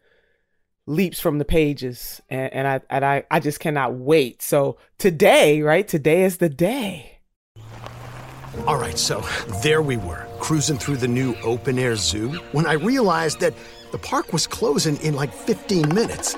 leaps 0.87 1.21
from 1.21 1.39
the 1.39 1.45
pages. 1.45 2.21
And, 2.31 2.53
and 2.53 2.67
I, 2.67 2.81
and 2.89 3.05
I, 3.05 3.25
I 3.31 3.41
just 3.41 3.61
cannot 3.61 3.95
wait. 3.95 4.43
So 4.43 4.79
today, 4.99 5.61
right? 5.63 5.87
Today 5.87 6.23
is 6.23 6.39
the 6.39 6.49
day. 6.49 7.19
All 8.67 8.77
right. 8.77 8.99
So 8.99 9.21
there 9.63 9.83
we 9.83 9.97
were 9.97 10.27
cruising 10.41 10.79
through 10.79 10.97
the 10.97 11.09
new 11.09 11.35
open 11.43 11.79
air 11.79 11.95
zoo 11.95 12.31
when 12.53 12.67
I 12.67 12.73
realized 12.73 13.41
that 13.41 13.55
the 13.93 13.99
park 13.99 14.33
was 14.33 14.47
closing 14.47 14.97
in 14.99 15.15
like 15.15 15.33
15 15.33 15.95
minutes. 15.95 16.37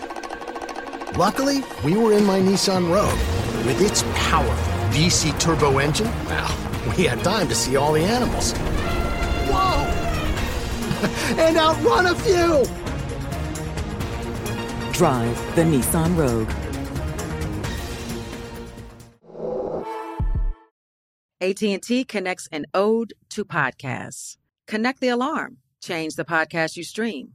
Luckily, 1.16 1.62
we 1.84 1.96
were 1.96 2.12
in 2.12 2.24
my 2.24 2.40
Nissan 2.40 2.90
Rogue. 2.92 3.18
With 3.66 3.80
its 3.80 4.02
powerful 4.14 4.72
VC 4.90 5.38
turbo 5.38 5.78
engine, 5.78 6.10
well, 6.26 6.56
we 6.96 7.04
had 7.04 7.22
time 7.22 7.48
to 7.48 7.54
see 7.54 7.76
all 7.76 7.92
the 7.92 8.02
animals. 8.02 8.52
Whoa! 9.50 9.84
and 11.42 11.56
outrun 11.56 12.06
a 12.06 12.14
few! 12.14 12.64
Drive 14.92 15.56
the 15.56 15.62
Nissan 15.62 16.16
Rogue. 16.16 16.50
AT&T 21.40 22.04
connects 22.04 22.48
an 22.52 22.66
ode 22.72 23.14
to 23.30 23.44
podcasts. 23.44 24.36
Connect 24.68 25.00
the 25.00 25.08
alarm. 25.08 25.58
Change 25.82 26.14
the 26.14 26.24
podcast 26.24 26.76
you 26.76 26.84
stream. 26.84 27.34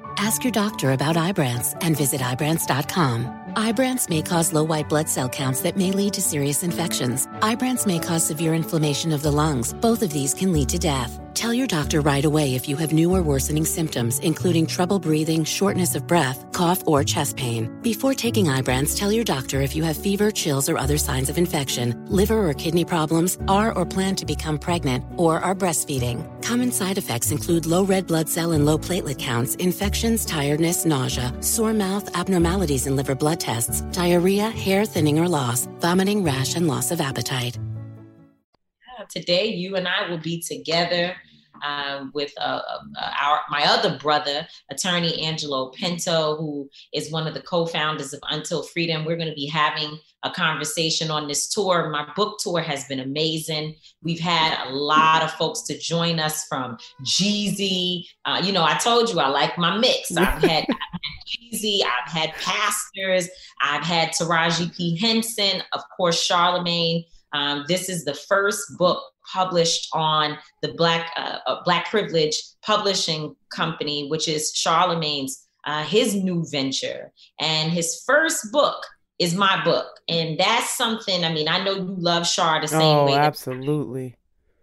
Ask 0.17 0.43
your 0.43 0.51
doctor 0.51 0.91
about 0.91 1.15
Ibrance 1.15 1.75
and 1.81 1.95
visit 1.95 2.21
Ibrance.com. 2.21 3.53
Ibrance 3.55 4.09
may 4.09 4.21
cause 4.21 4.53
low 4.53 4.63
white 4.63 4.87
blood 4.87 5.09
cell 5.09 5.27
counts 5.27 5.61
that 5.61 5.75
may 5.75 5.91
lead 5.91 6.13
to 6.13 6.21
serious 6.21 6.63
infections. 6.63 7.27
Ibrance 7.41 7.85
may 7.85 7.99
cause 7.99 8.25
severe 8.25 8.53
inflammation 8.53 9.11
of 9.11 9.21
the 9.21 9.31
lungs. 9.31 9.73
Both 9.73 10.01
of 10.01 10.11
these 10.11 10.33
can 10.33 10.53
lead 10.53 10.69
to 10.69 10.79
death. 10.79 11.19
Tell 11.33 11.53
your 11.53 11.67
doctor 11.67 12.01
right 12.01 12.23
away 12.23 12.55
if 12.55 12.67
you 12.67 12.75
have 12.77 12.93
new 12.93 13.13
or 13.15 13.21
worsening 13.21 13.65
symptoms, 13.65 14.19
including 14.19 14.67
trouble 14.67 14.99
breathing, 14.99 15.43
shortness 15.43 15.95
of 15.95 16.05
breath, 16.07 16.45
cough, 16.51 16.85
or 16.85 17.03
chest 17.03 17.37
pain. 17.37 17.69
Before 17.81 18.13
taking 18.13 18.45
Ibrance, 18.45 18.97
tell 18.97 19.11
your 19.11 19.23
doctor 19.23 19.61
if 19.61 19.75
you 19.75 19.83
have 19.83 19.97
fever, 19.97 20.29
chills, 20.31 20.69
or 20.69 20.77
other 20.77 20.97
signs 20.97 21.29
of 21.29 21.37
infection, 21.37 22.05
liver 22.07 22.47
or 22.47 22.53
kidney 22.53 22.85
problems, 22.85 23.37
are 23.47 23.73
or 23.73 23.85
plan 23.85 24.15
to 24.17 24.25
become 24.25 24.59
pregnant, 24.59 25.05
or 25.17 25.39
are 25.39 25.55
breastfeeding. 25.55 26.25
Common 26.41 26.71
side 26.71 26.97
effects 26.97 27.31
include 27.31 27.65
low 27.65 27.83
red 27.83 28.07
blood 28.07 28.27
cell 28.27 28.51
and 28.51 28.65
low 28.65 28.77
platelet 28.77 29.19
counts, 29.19 29.55
infections, 29.55 30.25
tiredness, 30.25 30.85
nausea, 30.85 31.33
sore 31.41 31.73
mouth, 31.73 32.15
abnormalities 32.15 32.87
in 32.87 32.95
liver 32.95 33.15
blood 33.15 33.39
tests, 33.39 33.81
diarrhea, 33.93 34.49
hair 34.49 34.85
thinning 34.85 35.19
or 35.19 35.27
loss, 35.27 35.67
vomiting, 35.79 36.23
rash, 36.23 36.55
and 36.55 36.67
loss 36.67 36.91
of 36.91 37.01
appetite. 37.01 37.57
Today, 39.09 39.47
you 39.47 39.75
and 39.75 39.87
I 39.87 40.09
will 40.09 40.19
be 40.19 40.41
together 40.41 41.15
um, 41.63 42.11
with 42.13 42.31
uh, 42.39 42.61
uh, 42.99 43.11
our 43.21 43.41
my 43.49 43.63
other 43.65 43.97
brother, 43.97 44.47
attorney 44.69 45.21
Angelo 45.23 45.69
Pinto, 45.69 46.35
who 46.37 46.69
is 46.93 47.11
one 47.11 47.27
of 47.27 47.33
the 47.33 47.41
co-founders 47.41 48.13
of 48.13 48.19
Until 48.29 48.63
Freedom. 48.63 49.05
We're 49.05 49.17
going 49.17 49.29
to 49.29 49.35
be 49.35 49.47
having 49.47 49.99
a 50.23 50.29
conversation 50.29 51.09
on 51.09 51.27
this 51.27 51.49
tour. 51.49 51.89
My 51.89 52.07
book 52.15 52.37
tour 52.39 52.61
has 52.61 52.85
been 52.85 52.99
amazing. 52.99 53.75
We've 54.03 54.19
had 54.19 54.67
a 54.67 54.71
lot 54.71 55.23
of 55.23 55.31
folks 55.31 55.61
to 55.63 55.77
join 55.77 56.19
us 56.19 56.45
from 56.45 56.77
Jeezy. 57.03 58.05
Uh, 58.25 58.41
you 58.43 58.51
know, 58.51 58.63
I 58.63 58.77
told 58.77 59.09
you 59.09 59.19
I 59.19 59.27
like 59.27 59.57
my 59.57 59.77
mix. 59.77 60.11
I've 60.17 60.41
had, 60.41 60.65
I've 60.69 60.99
had 61.01 61.53
Jeezy, 61.53 61.81
I've 61.83 62.11
had 62.11 62.33
pastors, 62.35 63.29
I've 63.61 63.83
had 63.83 64.09
Taraji 64.09 64.75
P. 64.75 64.97
Henson, 64.97 65.63
of 65.73 65.81
course, 65.97 66.21
Charlemagne. 66.21 67.03
Um, 67.33 67.65
this 67.67 67.89
is 67.89 68.03
the 68.03 68.13
first 68.13 68.77
book 68.77 69.01
published 69.31 69.89
on 69.93 70.37
the 70.61 70.73
Black 70.73 71.11
uh, 71.15 71.37
uh, 71.45 71.63
Black 71.63 71.89
Privilege 71.89 72.35
Publishing 72.61 73.35
Company, 73.49 74.07
which 74.09 74.27
is 74.27 74.51
Charlemagne's 74.53 75.47
uh, 75.65 75.83
his 75.83 76.15
new 76.15 76.45
venture, 76.49 77.11
and 77.39 77.71
his 77.71 78.03
first 78.05 78.51
book 78.51 78.83
is 79.19 79.35
my 79.35 79.63
book, 79.63 79.99
and 80.09 80.39
that's 80.39 80.75
something. 80.75 81.23
I 81.23 81.31
mean, 81.31 81.47
I 81.47 81.63
know 81.63 81.75
you 81.75 81.95
love 81.97 82.27
Char 82.27 82.59
the 82.59 82.67
same 82.67 82.81
oh, 82.81 83.05
way. 83.05 83.13
absolutely. 83.13 84.15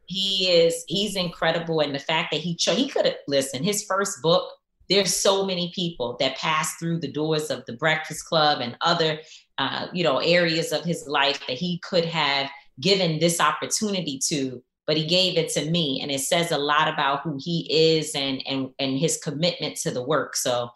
He 0.06 0.50
is. 0.50 0.84
He's 0.88 1.14
incredible, 1.16 1.80
and 1.80 1.94
the 1.94 2.00
fact 2.00 2.32
that 2.32 2.40
he 2.40 2.56
cho- 2.56 2.74
he 2.74 2.88
could 2.88 3.04
have 3.04 3.16
listen. 3.26 3.62
His 3.62 3.84
first 3.84 4.22
book. 4.22 4.50
There's 4.90 5.14
so 5.14 5.44
many 5.44 5.70
people 5.74 6.16
that 6.18 6.38
pass 6.38 6.76
through 6.76 7.00
the 7.00 7.12
doors 7.12 7.50
of 7.50 7.62
the 7.66 7.74
Breakfast 7.74 8.24
Club 8.24 8.62
and 8.62 8.74
other, 8.80 9.18
uh, 9.58 9.88
you 9.92 10.02
know, 10.02 10.16
areas 10.16 10.72
of 10.72 10.82
his 10.82 11.06
life 11.06 11.46
that 11.46 11.58
he 11.58 11.78
could 11.80 12.06
have 12.06 12.48
given 12.80 13.18
this 13.18 13.40
opportunity 13.40 14.18
to 14.28 14.62
but 14.88 14.96
he 14.96 15.06
gave 15.06 15.36
it 15.36 15.50
to 15.50 15.70
me. 15.70 16.00
And 16.00 16.10
it 16.10 16.20
says 16.20 16.50
a 16.50 16.56
lot 16.56 16.88
about 16.88 17.20
who 17.20 17.38
he 17.38 17.68
is 17.70 18.14
and 18.14 18.42
and 18.48 18.70
and 18.80 18.98
his 18.98 19.18
commitment 19.18 19.76
to 19.76 19.92
the 19.92 20.02
work. 20.02 20.34
So 20.34 20.70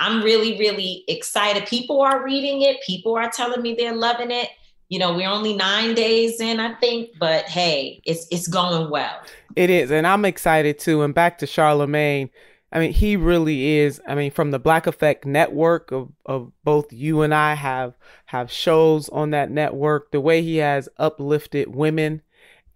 i'm 0.00 0.22
really 0.22 0.58
really 0.58 1.04
excited. 1.06 1.66
People 1.66 2.00
are 2.00 2.24
reading 2.24 2.62
it. 2.62 2.82
People 2.84 3.16
are 3.16 3.30
telling 3.30 3.62
me 3.62 3.74
they're 3.78 3.94
loving 3.94 4.30
it. 4.30 4.48
You 4.88 4.98
know 4.98 5.14
we're 5.14 5.28
only 5.28 5.54
nine 5.54 5.94
days 5.94 6.40
in 6.40 6.60
i 6.60 6.74
think 6.76 7.10
but 7.20 7.44
hey 7.44 8.00
it's 8.06 8.26
it's 8.30 8.48
going 8.48 8.90
well. 8.90 9.20
It 9.54 9.68
is 9.68 9.90
and 9.90 10.06
i'm 10.06 10.24
excited 10.24 10.78
too. 10.78 11.02
And 11.02 11.14
back 11.14 11.38
to 11.38 11.46
charlemagne 11.46 12.30
I 12.70 12.80
mean, 12.80 12.92
he 12.92 13.16
really 13.16 13.78
is. 13.78 14.00
I 14.06 14.14
mean, 14.14 14.30
from 14.30 14.50
the 14.50 14.58
Black 14.58 14.86
Effect 14.86 15.24
network 15.24 15.90
of, 15.90 16.10
of 16.26 16.52
both 16.64 16.92
you 16.92 17.22
and 17.22 17.34
I 17.34 17.54
have 17.54 17.96
have 18.26 18.50
shows 18.52 19.08
on 19.08 19.30
that 19.30 19.50
network. 19.50 20.10
The 20.10 20.20
way 20.20 20.42
he 20.42 20.56
has 20.56 20.88
uplifted 20.98 21.74
women 21.74 22.22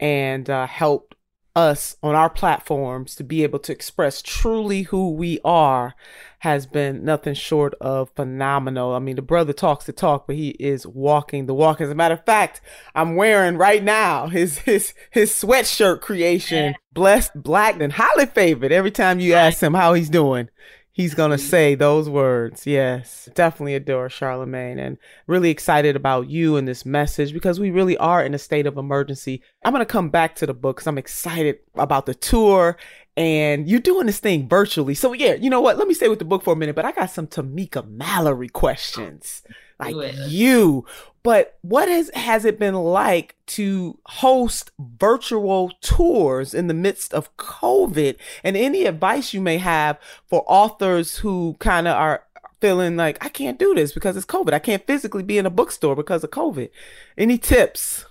and 0.00 0.48
uh, 0.48 0.66
helped 0.66 1.14
us 1.54 1.96
on 2.02 2.14
our 2.14 2.30
platforms 2.30 3.14
to 3.16 3.24
be 3.24 3.42
able 3.42 3.58
to 3.60 3.72
express 3.72 4.22
truly 4.22 4.82
who 4.82 5.10
we 5.10 5.38
are 5.44 5.94
has 6.40 6.66
been 6.66 7.04
nothing 7.04 7.34
short 7.34 7.74
of 7.80 8.10
phenomenal. 8.16 8.94
I 8.94 8.98
mean, 8.98 9.16
the 9.16 9.22
brother 9.22 9.52
talks 9.52 9.84
the 9.84 9.92
talk, 9.92 10.26
but 10.26 10.36
he 10.36 10.50
is 10.58 10.86
walking 10.86 11.46
the 11.46 11.54
walk. 11.54 11.80
As 11.80 11.90
a 11.90 11.94
matter 11.94 12.14
of 12.14 12.24
fact, 12.24 12.60
I'm 12.94 13.16
wearing 13.16 13.56
right 13.56 13.82
now 13.82 14.26
his 14.28 14.58
his 14.58 14.94
his 15.10 15.30
sweatshirt 15.30 16.00
creation, 16.00 16.74
blessed, 16.92 17.32
black, 17.34 17.80
and 17.80 17.92
highly 17.92 18.26
favored. 18.26 18.72
Every 18.72 18.90
time 18.90 19.20
you 19.20 19.34
ask 19.34 19.62
him 19.62 19.74
how 19.74 19.94
he's 19.94 20.10
doing, 20.10 20.48
he's 20.92 21.14
gonna 21.14 21.36
mm-hmm. 21.36 21.48
say 21.48 21.74
those 21.74 22.08
words. 22.08 22.66
Yes, 22.66 23.28
definitely 23.34 23.74
adore 23.74 24.08
Charlemagne 24.08 24.78
and 24.78 24.98
really 25.26 25.50
excited 25.50 25.96
about 25.96 26.28
you 26.28 26.56
and 26.56 26.68
this 26.68 26.86
message 26.86 27.32
because 27.32 27.58
we 27.58 27.70
really 27.70 27.96
are 27.96 28.22
in 28.22 28.34
a 28.34 28.38
state 28.38 28.66
of 28.66 28.76
emergency. 28.76 29.42
I'm 29.64 29.72
gonna 29.72 29.86
come 29.86 30.10
back 30.10 30.34
to 30.36 30.46
the 30.46 30.54
book 30.54 30.76
because 30.76 30.86
I'm 30.86 30.98
excited 30.98 31.58
about 31.74 32.06
the 32.06 32.14
tour 32.14 32.76
and 33.16 33.68
you're 33.68 33.80
doing 33.80 34.06
this 34.06 34.20
thing 34.20 34.48
virtually. 34.48 34.94
So 34.94 35.12
yeah, 35.12 35.34
you 35.34 35.50
know 35.50 35.60
what? 35.60 35.78
Let 35.78 35.88
me 35.88 35.94
stay 35.94 36.08
with 36.08 36.18
the 36.18 36.24
book 36.24 36.44
for 36.44 36.52
a 36.52 36.56
minute, 36.56 36.76
but 36.76 36.84
I 36.84 36.92
got 36.92 37.10
some 37.10 37.26
Tamika 37.26 37.88
Mallory 37.88 38.48
questions. 38.48 39.42
Like 39.90 40.14
you. 40.28 40.86
But 41.22 41.56
what 41.62 41.88
has 41.88 42.10
has 42.14 42.44
it 42.44 42.58
been 42.58 42.74
like 42.74 43.36
to 43.46 43.98
host 44.06 44.72
virtual 44.78 45.70
tours 45.80 46.52
in 46.52 46.66
the 46.66 46.74
midst 46.74 47.14
of 47.14 47.36
COVID? 47.36 48.16
And 48.42 48.56
any 48.56 48.86
advice 48.86 49.32
you 49.32 49.40
may 49.40 49.58
have 49.58 49.98
for 50.26 50.44
authors 50.46 51.18
who 51.18 51.56
kind 51.60 51.86
of 51.86 51.96
are 51.96 52.24
feeling 52.60 52.96
like 52.96 53.24
I 53.24 53.28
can't 53.28 53.58
do 53.58 53.74
this 53.74 53.92
because 53.92 54.16
it's 54.16 54.26
COVID. 54.26 54.52
I 54.52 54.58
can't 54.58 54.86
physically 54.86 55.22
be 55.22 55.38
in 55.38 55.46
a 55.46 55.50
bookstore 55.50 55.94
because 55.94 56.24
of 56.24 56.30
COVID. 56.30 56.70
Any 57.18 57.38
tips? 57.38 58.04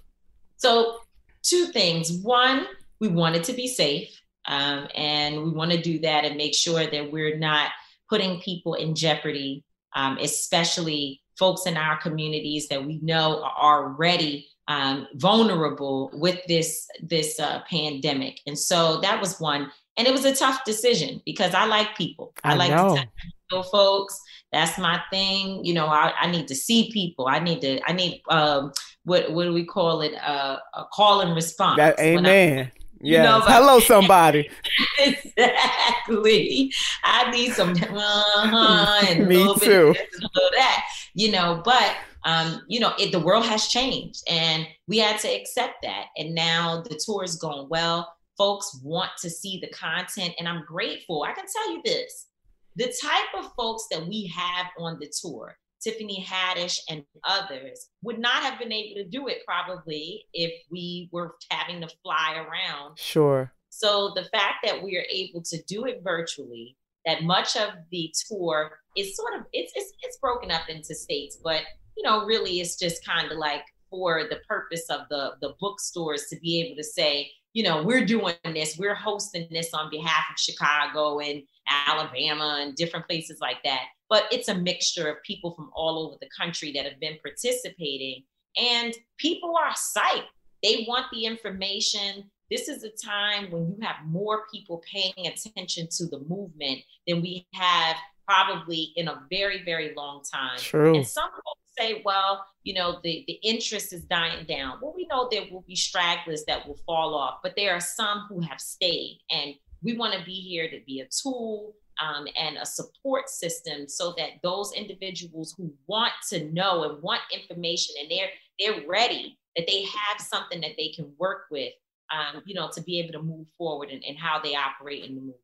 So, 0.57 0.99
two 1.41 1.65
things. 1.67 2.11
One, 2.11 2.67
we 2.99 3.07
want 3.07 3.35
it 3.35 3.43
to 3.45 3.53
be 3.53 3.67
safe. 3.67 4.09
Um, 4.45 4.87
and 4.95 5.43
we 5.43 5.51
want 5.51 5.71
to 5.71 5.81
do 5.81 5.99
that 5.99 6.25
and 6.25 6.35
make 6.35 6.55
sure 6.55 6.85
that 6.85 7.11
we're 7.11 7.37
not 7.37 7.71
putting 8.09 8.41
people 8.41 8.73
in 8.73 8.95
jeopardy, 8.95 9.63
um, 9.95 10.17
especially 10.19 11.20
folks 11.41 11.65
in 11.65 11.75
our 11.75 11.97
communities 11.97 12.67
that 12.67 12.85
we 12.85 12.99
know 13.01 13.41
are 13.43 13.87
already 13.87 14.47
um, 14.67 15.07
vulnerable 15.15 16.11
with 16.13 16.39
this 16.47 16.87
this 17.01 17.39
uh, 17.39 17.61
pandemic. 17.67 18.39
And 18.45 18.57
so 18.57 19.01
that 19.01 19.19
was 19.19 19.39
one, 19.39 19.71
and 19.97 20.07
it 20.07 20.11
was 20.11 20.23
a 20.23 20.35
tough 20.35 20.63
decision 20.65 21.19
because 21.25 21.55
I 21.55 21.65
like 21.65 21.97
people. 21.97 22.33
I, 22.43 22.53
I 22.53 22.55
like 22.55 22.69
know. 22.69 22.95
to 22.95 23.07
know 23.51 23.63
folks. 23.63 24.21
That's 24.51 24.77
my 24.77 25.01
thing. 25.09 25.65
You 25.65 25.73
know, 25.73 25.87
I, 25.87 26.13
I, 26.19 26.29
need 26.29 26.47
to 26.49 26.55
see 26.55 26.91
people. 26.91 27.27
I 27.27 27.39
need 27.39 27.61
to. 27.61 27.79
I 27.89 27.93
need 27.93 28.21
um, 28.29 28.71
what 29.03 29.31
what 29.31 29.45
do 29.45 29.53
we 29.53 29.65
call 29.65 30.01
it? 30.01 30.13
Uh, 30.21 30.57
a 30.75 30.85
call 30.93 31.21
and 31.21 31.33
response. 31.33 31.77
That, 31.77 31.99
amen. 31.99 32.71
Yeah. 33.03 33.17
You 33.17 33.23
know, 33.23 33.39
Hello, 33.41 33.79
somebody. 33.79 34.47
exactly. 34.99 36.71
I 37.03 37.31
need 37.31 37.53
some 37.53 37.71
uh-huh, 37.71 39.05
and 39.09 39.27
Me 39.27 39.35
a 39.35 39.39
little 39.39 39.55
too. 39.55 39.93
bit 39.93 40.09
of 40.23 40.31
this, 40.33 40.49
that. 40.55 40.85
You 41.13 41.31
know, 41.31 41.61
but 41.63 41.95
um, 42.23 42.61
you 42.67 42.79
know, 42.79 42.93
it, 42.99 43.11
the 43.11 43.19
world 43.19 43.45
has 43.45 43.67
changed, 43.67 44.23
and 44.29 44.67
we 44.87 44.97
had 44.99 45.19
to 45.19 45.27
accept 45.27 45.75
that. 45.83 46.05
And 46.17 46.35
now 46.35 46.81
the 46.81 46.99
tour 47.03 47.23
is 47.23 47.35
going 47.35 47.67
well. 47.69 48.13
Folks 48.37 48.79
want 48.83 49.11
to 49.21 49.29
see 49.29 49.59
the 49.59 49.69
content, 49.69 50.33
and 50.39 50.47
I'm 50.47 50.63
grateful. 50.65 51.23
I 51.23 51.33
can 51.33 51.45
tell 51.51 51.73
you 51.73 51.81
this: 51.83 52.27
the 52.75 52.93
type 53.01 53.43
of 53.43 53.51
folks 53.57 53.87
that 53.91 54.07
we 54.07 54.31
have 54.35 54.67
on 54.79 54.99
the 54.99 55.11
tour 55.21 55.57
Tiffany 55.81 56.25
Haddish 56.27 56.79
and 56.89 57.03
others 57.23 57.89
would 58.03 58.19
not 58.19 58.43
have 58.43 58.59
been 58.59 58.71
able 58.71 58.95
to 58.95 59.09
do 59.09 59.27
it 59.27 59.39
probably 59.45 60.25
if 60.33 60.51
we 60.69 61.09
were 61.11 61.35
having 61.49 61.81
to 61.81 61.89
fly 62.03 62.35
around. 62.35 62.97
Sure. 62.99 63.51
So 63.69 64.11
the 64.15 64.25
fact 64.25 64.57
that 64.65 64.83
we 64.83 64.97
are 64.97 65.05
able 65.11 65.41
to 65.43 65.61
do 65.63 65.85
it 65.85 66.01
virtually, 66.03 66.77
that 67.05 67.23
much 67.23 67.55
of 67.55 67.69
the 67.91 68.13
tour 68.27 68.79
is 68.95 69.15
sort 69.15 69.35
of 69.35 69.41
it's 69.53 69.71
it's, 69.75 69.93
it's 70.03 70.17
broken 70.17 70.51
up 70.51 70.69
into 70.69 70.95
states, 70.95 71.37
but 71.43 71.61
you 71.97 72.03
know, 72.03 72.25
really 72.25 72.59
it's 72.59 72.77
just 72.77 73.05
kind 73.05 73.31
of 73.31 73.37
like 73.37 73.63
for 73.89 74.23
the 74.29 74.39
purpose 74.47 74.89
of 74.89 75.01
the 75.09 75.31
the 75.41 75.53
bookstores 75.59 76.27
to 76.29 76.39
be 76.39 76.61
able 76.61 76.75
to 76.75 76.83
say, 76.83 77.31
you 77.53 77.63
know, 77.63 77.83
we're 77.83 78.05
doing 78.05 78.35
this, 78.45 78.77
we're 78.77 78.95
hosting 78.95 79.47
this 79.51 79.73
on 79.73 79.89
behalf 79.89 80.23
of 80.31 80.39
Chicago 80.39 81.19
and 81.19 81.43
Alabama 81.87 82.59
and 82.61 82.75
different 82.75 83.07
places 83.07 83.39
like 83.41 83.57
that. 83.63 83.85
But 84.09 84.25
it's 84.31 84.47
a 84.47 84.55
mixture 84.55 85.09
of 85.09 85.23
people 85.23 85.53
from 85.55 85.69
all 85.73 86.07
over 86.07 86.17
the 86.21 86.29
country 86.37 86.71
that 86.73 86.85
have 86.85 86.99
been 86.99 87.17
participating. 87.21 88.23
And 88.57 88.93
people 89.17 89.55
are 89.57 89.71
psyched. 89.71 90.25
They 90.63 90.85
want 90.87 91.05
the 91.11 91.25
information. 91.25 92.29
This 92.51 92.67
is 92.67 92.83
a 92.83 92.89
time 92.89 93.49
when 93.49 93.65
you 93.65 93.77
have 93.81 93.95
more 94.05 94.43
people 94.53 94.83
paying 94.91 95.25
attention 95.25 95.87
to 95.91 96.07
the 96.07 96.19
movement 96.27 96.81
than 97.07 97.21
we 97.21 97.47
have 97.53 97.95
probably 98.27 98.91
in 98.97 99.07
a 99.07 99.21
very, 99.29 99.63
very 99.63 99.93
long 99.95 100.21
time. 100.29 100.57
True. 100.57 100.95
And 100.95 101.07
some 101.07 101.29
folks 101.31 101.61
say, 101.77 102.01
well, 102.03 102.45
you 102.63 102.73
know, 102.73 102.99
the, 103.03 103.23
the 103.27 103.39
interest 103.41 103.93
is 103.93 104.03
dying 104.03 104.45
down. 104.45 104.79
Well, 104.81 104.93
we 104.93 105.07
know 105.09 105.29
there 105.31 105.45
will 105.49 105.63
be 105.65 105.77
stragglers 105.77 106.43
that 106.45 106.67
will 106.67 106.77
fall 106.85 107.15
off, 107.15 107.39
but 107.41 107.53
there 107.55 107.73
are 107.73 107.79
some 107.79 108.25
who 108.27 108.41
have 108.41 108.59
stayed. 108.59 109.21
And 109.29 109.55
we 109.81 109.97
want 109.97 110.13
to 110.19 110.25
be 110.25 110.33
here 110.33 110.69
to 110.69 110.79
be 110.85 110.99
a 110.99 111.07
tool 111.07 111.73
um, 112.01 112.27
and 112.37 112.57
a 112.57 112.65
support 112.65 113.29
system 113.29 113.87
so 113.87 114.13
that 114.17 114.41
those 114.43 114.73
individuals 114.73 115.55
who 115.57 115.73
want 115.87 116.13
to 116.29 116.51
know 116.51 116.83
and 116.83 117.01
want 117.01 117.21
information 117.33 117.95
and 118.01 118.11
they're 118.11 118.29
they're 118.59 118.87
ready 118.87 119.37
that 119.55 119.67
they 119.67 119.83
have 119.83 120.19
something 120.19 120.61
that 120.61 120.71
they 120.77 120.89
can 120.89 121.11
work 121.17 121.43
with 121.51 121.73
um, 122.11 122.41
you 122.45 122.53
know, 122.53 122.69
to 122.73 122.81
be 122.81 122.99
able 122.99 123.13
to 123.13 123.21
move 123.21 123.47
forward 123.57 123.89
and, 123.89 124.03
and 124.03 124.17
how 124.17 124.39
they 124.39 124.55
operate 124.55 125.03
in 125.03 125.15
the 125.15 125.21
movement. 125.21 125.37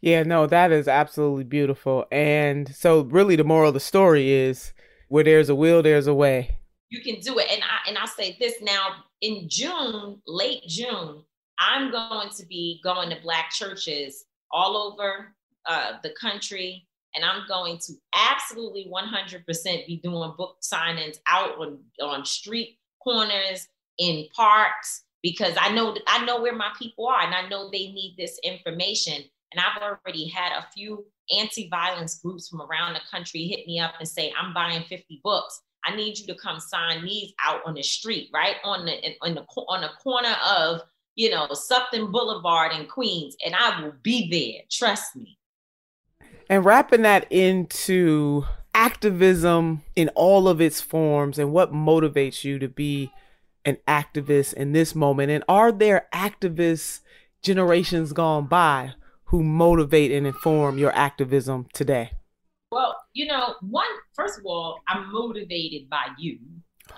Yeah, 0.00 0.22
no, 0.22 0.46
that 0.46 0.70
is 0.70 0.86
absolutely 0.88 1.44
beautiful. 1.44 2.06
And 2.12 2.74
so, 2.74 3.02
really, 3.02 3.36
the 3.36 3.44
moral 3.44 3.68
of 3.68 3.74
the 3.74 3.80
story 3.80 4.30
is 4.30 4.72
where 5.08 5.24
there's 5.24 5.48
a 5.48 5.54
will, 5.54 5.82
there's 5.82 6.06
a 6.06 6.14
way. 6.14 6.56
You 6.90 7.00
can 7.00 7.20
do 7.20 7.38
it. 7.38 7.50
And 7.50 7.62
I 7.62 7.88
and 7.88 7.98
I 7.98 8.06
say 8.06 8.36
this 8.38 8.54
now 8.60 8.88
in 9.20 9.48
June, 9.48 10.20
late 10.26 10.62
June, 10.66 11.22
I'm 11.58 11.90
going 11.90 12.28
to 12.36 12.46
be 12.46 12.80
going 12.84 13.10
to 13.10 13.16
black 13.22 13.50
churches 13.50 14.24
all 14.50 14.76
over 14.76 15.34
uh, 15.64 15.92
the 16.02 16.12
country, 16.20 16.86
and 17.14 17.24
I'm 17.24 17.46
going 17.48 17.78
to 17.78 17.94
absolutely 18.14 18.90
100% 18.92 19.86
be 19.86 20.00
doing 20.02 20.34
book 20.36 20.56
signings 20.62 21.18
out 21.26 21.56
on 21.58 21.78
on 22.02 22.26
street 22.26 22.78
corners, 23.02 23.68
in 23.98 24.26
parks, 24.34 25.04
because 25.22 25.54
I 25.58 25.72
know 25.72 25.96
I 26.06 26.24
know 26.24 26.42
where 26.42 26.54
my 26.54 26.70
people 26.78 27.06
are, 27.06 27.22
and 27.22 27.34
I 27.34 27.48
know 27.48 27.70
they 27.70 27.92
need 27.92 28.16
this 28.18 28.38
information. 28.42 29.22
And 29.52 29.60
I've 29.60 29.82
already 29.82 30.28
had 30.28 30.52
a 30.52 30.66
few 30.72 31.04
anti-violence 31.38 32.20
groups 32.20 32.48
from 32.48 32.62
around 32.62 32.94
the 32.94 33.00
country 33.10 33.46
hit 33.46 33.66
me 33.66 33.78
up 33.78 33.94
and 33.98 34.08
say, 34.08 34.32
"I'm 34.38 34.54
buying 34.54 34.84
50 34.84 35.20
books." 35.22 35.60
I 35.84 35.96
need 35.96 36.18
you 36.18 36.26
to 36.28 36.34
come 36.34 36.60
sign 36.60 37.04
these 37.04 37.32
out 37.42 37.60
on 37.66 37.74
the 37.74 37.82
street, 37.82 38.30
right 38.32 38.56
on 38.64 38.86
the 38.86 39.14
on 39.20 39.34
the 39.34 39.44
on 39.68 39.80
the 39.82 39.90
corner 40.02 40.36
of 40.46 40.80
you 41.14 41.30
know 41.30 41.48
Sutphin 41.48 42.10
Boulevard 42.10 42.72
in 42.72 42.86
Queens, 42.86 43.36
and 43.44 43.54
I 43.54 43.80
will 43.80 43.94
be 44.02 44.30
there. 44.30 44.62
Trust 44.70 45.16
me. 45.16 45.38
And 46.48 46.64
wrapping 46.64 47.02
that 47.02 47.30
into 47.30 48.44
activism 48.74 49.82
in 49.96 50.08
all 50.10 50.48
of 50.48 50.60
its 50.60 50.80
forms, 50.80 51.38
and 51.38 51.52
what 51.52 51.72
motivates 51.72 52.44
you 52.44 52.58
to 52.58 52.68
be 52.68 53.10
an 53.64 53.78
activist 53.86 54.54
in 54.54 54.72
this 54.72 54.94
moment, 54.94 55.30
and 55.30 55.44
are 55.48 55.72
there 55.72 56.08
activists 56.12 57.00
generations 57.42 58.12
gone 58.12 58.46
by 58.46 58.92
who 59.24 59.42
motivate 59.42 60.12
and 60.12 60.26
inform 60.26 60.78
your 60.78 60.94
activism 60.94 61.66
today? 61.72 62.10
Well, 62.70 62.96
you 63.12 63.26
know, 63.26 63.54
one, 63.60 63.86
first 64.14 64.38
of 64.38 64.46
all, 64.46 64.80
I'm 64.88 65.12
motivated 65.12 65.88
by 65.90 66.06
you. 66.18 66.38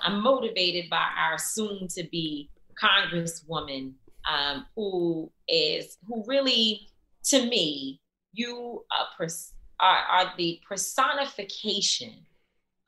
I'm 0.02 0.22
motivated 0.22 0.90
by 0.90 1.06
our 1.18 1.38
soon 1.38 1.88
to 1.88 2.04
be 2.10 2.50
congresswoman 2.82 3.92
um, 4.30 4.66
who 4.74 5.30
is, 5.48 5.98
who 6.06 6.24
really, 6.26 6.88
to 7.24 7.46
me, 7.46 8.00
you 8.32 8.84
are, 9.20 9.28
are, 9.80 9.98
are 10.10 10.32
the 10.36 10.60
personification 10.66 12.14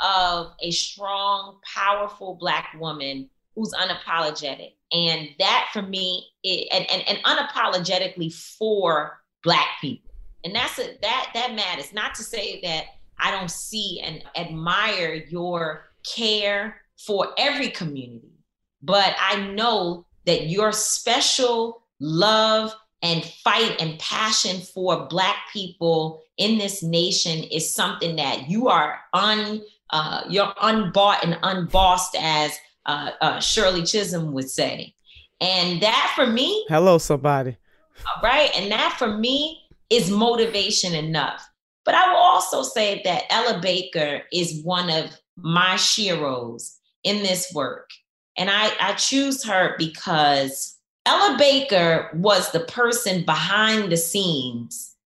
of 0.00 0.52
a 0.60 0.70
strong, 0.70 1.58
powerful 1.74 2.34
Black 2.34 2.74
woman 2.78 3.30
who's 3.56 3.72
unapologetic. 3.72 4.74
And 4.92 5.30
that 5.40 5.70
for 5.72 5.82
me, 5.82 6.28
it, 6.44 6.68
and, 6.70 6.88
and, 6.88 7.02
and 7.08 7.18
unapologetically 7.24 8.32
for 8.32 9.18
Black 9.42 9.66
people 9.80 10.06
and 10.46 10.54
that's 10.54 10.78
a, 10.78 10.96
that 11.02 11.30
that 11.34 11.54
matters. 11.56 11.92
Not 11.92 12.14
to 12.14 12.22
say 12.22 12.60
that 12.62 12.84
I 13.18 13.32
don't 13.32 13.50
see 13.50 14.00
and 14.02 14.22
admire 14.36 15.14
your 15.28 15.86
care 16.04 16.82
for 17.04 17.34
every 17.36 17.68
community, 17.68 18.38
but 18.80 19.16
I 19.20 19.44
know 19.48 20.06
that 20.24 20.46
your 20.46 20.70
special 20.70 21.82
love 21.98 22.72
and 23.02 23.24
fight 23.24 23.74
and 23.80 23.98
passion 23.98 24.60
for 24.60 25.06
Black 25.06 25.36
people 25.52 26.22
in 26.36 26.58
this 26.58 26.80
nation 26.80 27.42
is 27.42 27.74
something 27.74 28.14
that 28.16 28.48
you 28.48 28.68
are 28.68 29.00
un 29.12 29.62
uh, 29.90 30.22
you're 30.28 30.52
unbought 30.62 31.24
and 31.24 31.38
unbossed, 31.42 32.16
as 32.20 32.56
uh, 32.86 33.10
uh, 33.20 33.40
Shirley 33.40 33.82
Chisholm 33.82 34.32
would 34.32 34.50
say. 34.50 34.94
And 35.40 35.82
that 35.82 36.12
for 36.16 36.26
me, 36.26 36.64
hello, 36.68 36.98
somebody. 36.98 37.56
Right, 38.22 38.50
and 38.56 38.70
that 38.70 38.96
for 38.98 39.16
me 39.16 39.60
is 39.90 40.10
motivation 40.10 40.94
enough. 40.94 41.46
But 41.84 41.94
I 41.94 42.10
will 42.10 42.20
also 42.20 42.62
say 42.62 43.00
that 43.04 43.24
Ella 43.30 43.60
Baker 43.60 44.22
is 44.32 44.62
one 44.62 44.90
of 44.90 45.10
my 45.36 45.74
sheroes 45.74 46.76
in 47.04 47.22
this 47.22 47.52
work. 47.54 47.90
And 48.36 48.50
I, 48.50 48.72
I 48.80 48.94
choose 48.94 49.44
her 49.44 49.76
because 49.78 50.76
Ella 51.06 51.36
Baker 51.38 52.10
was 52.14 52.50
the 52.50 52.60
person 52.60 53.24
behind 53.24 53.92
the 53.92 53.96
scenes 53.96 54.96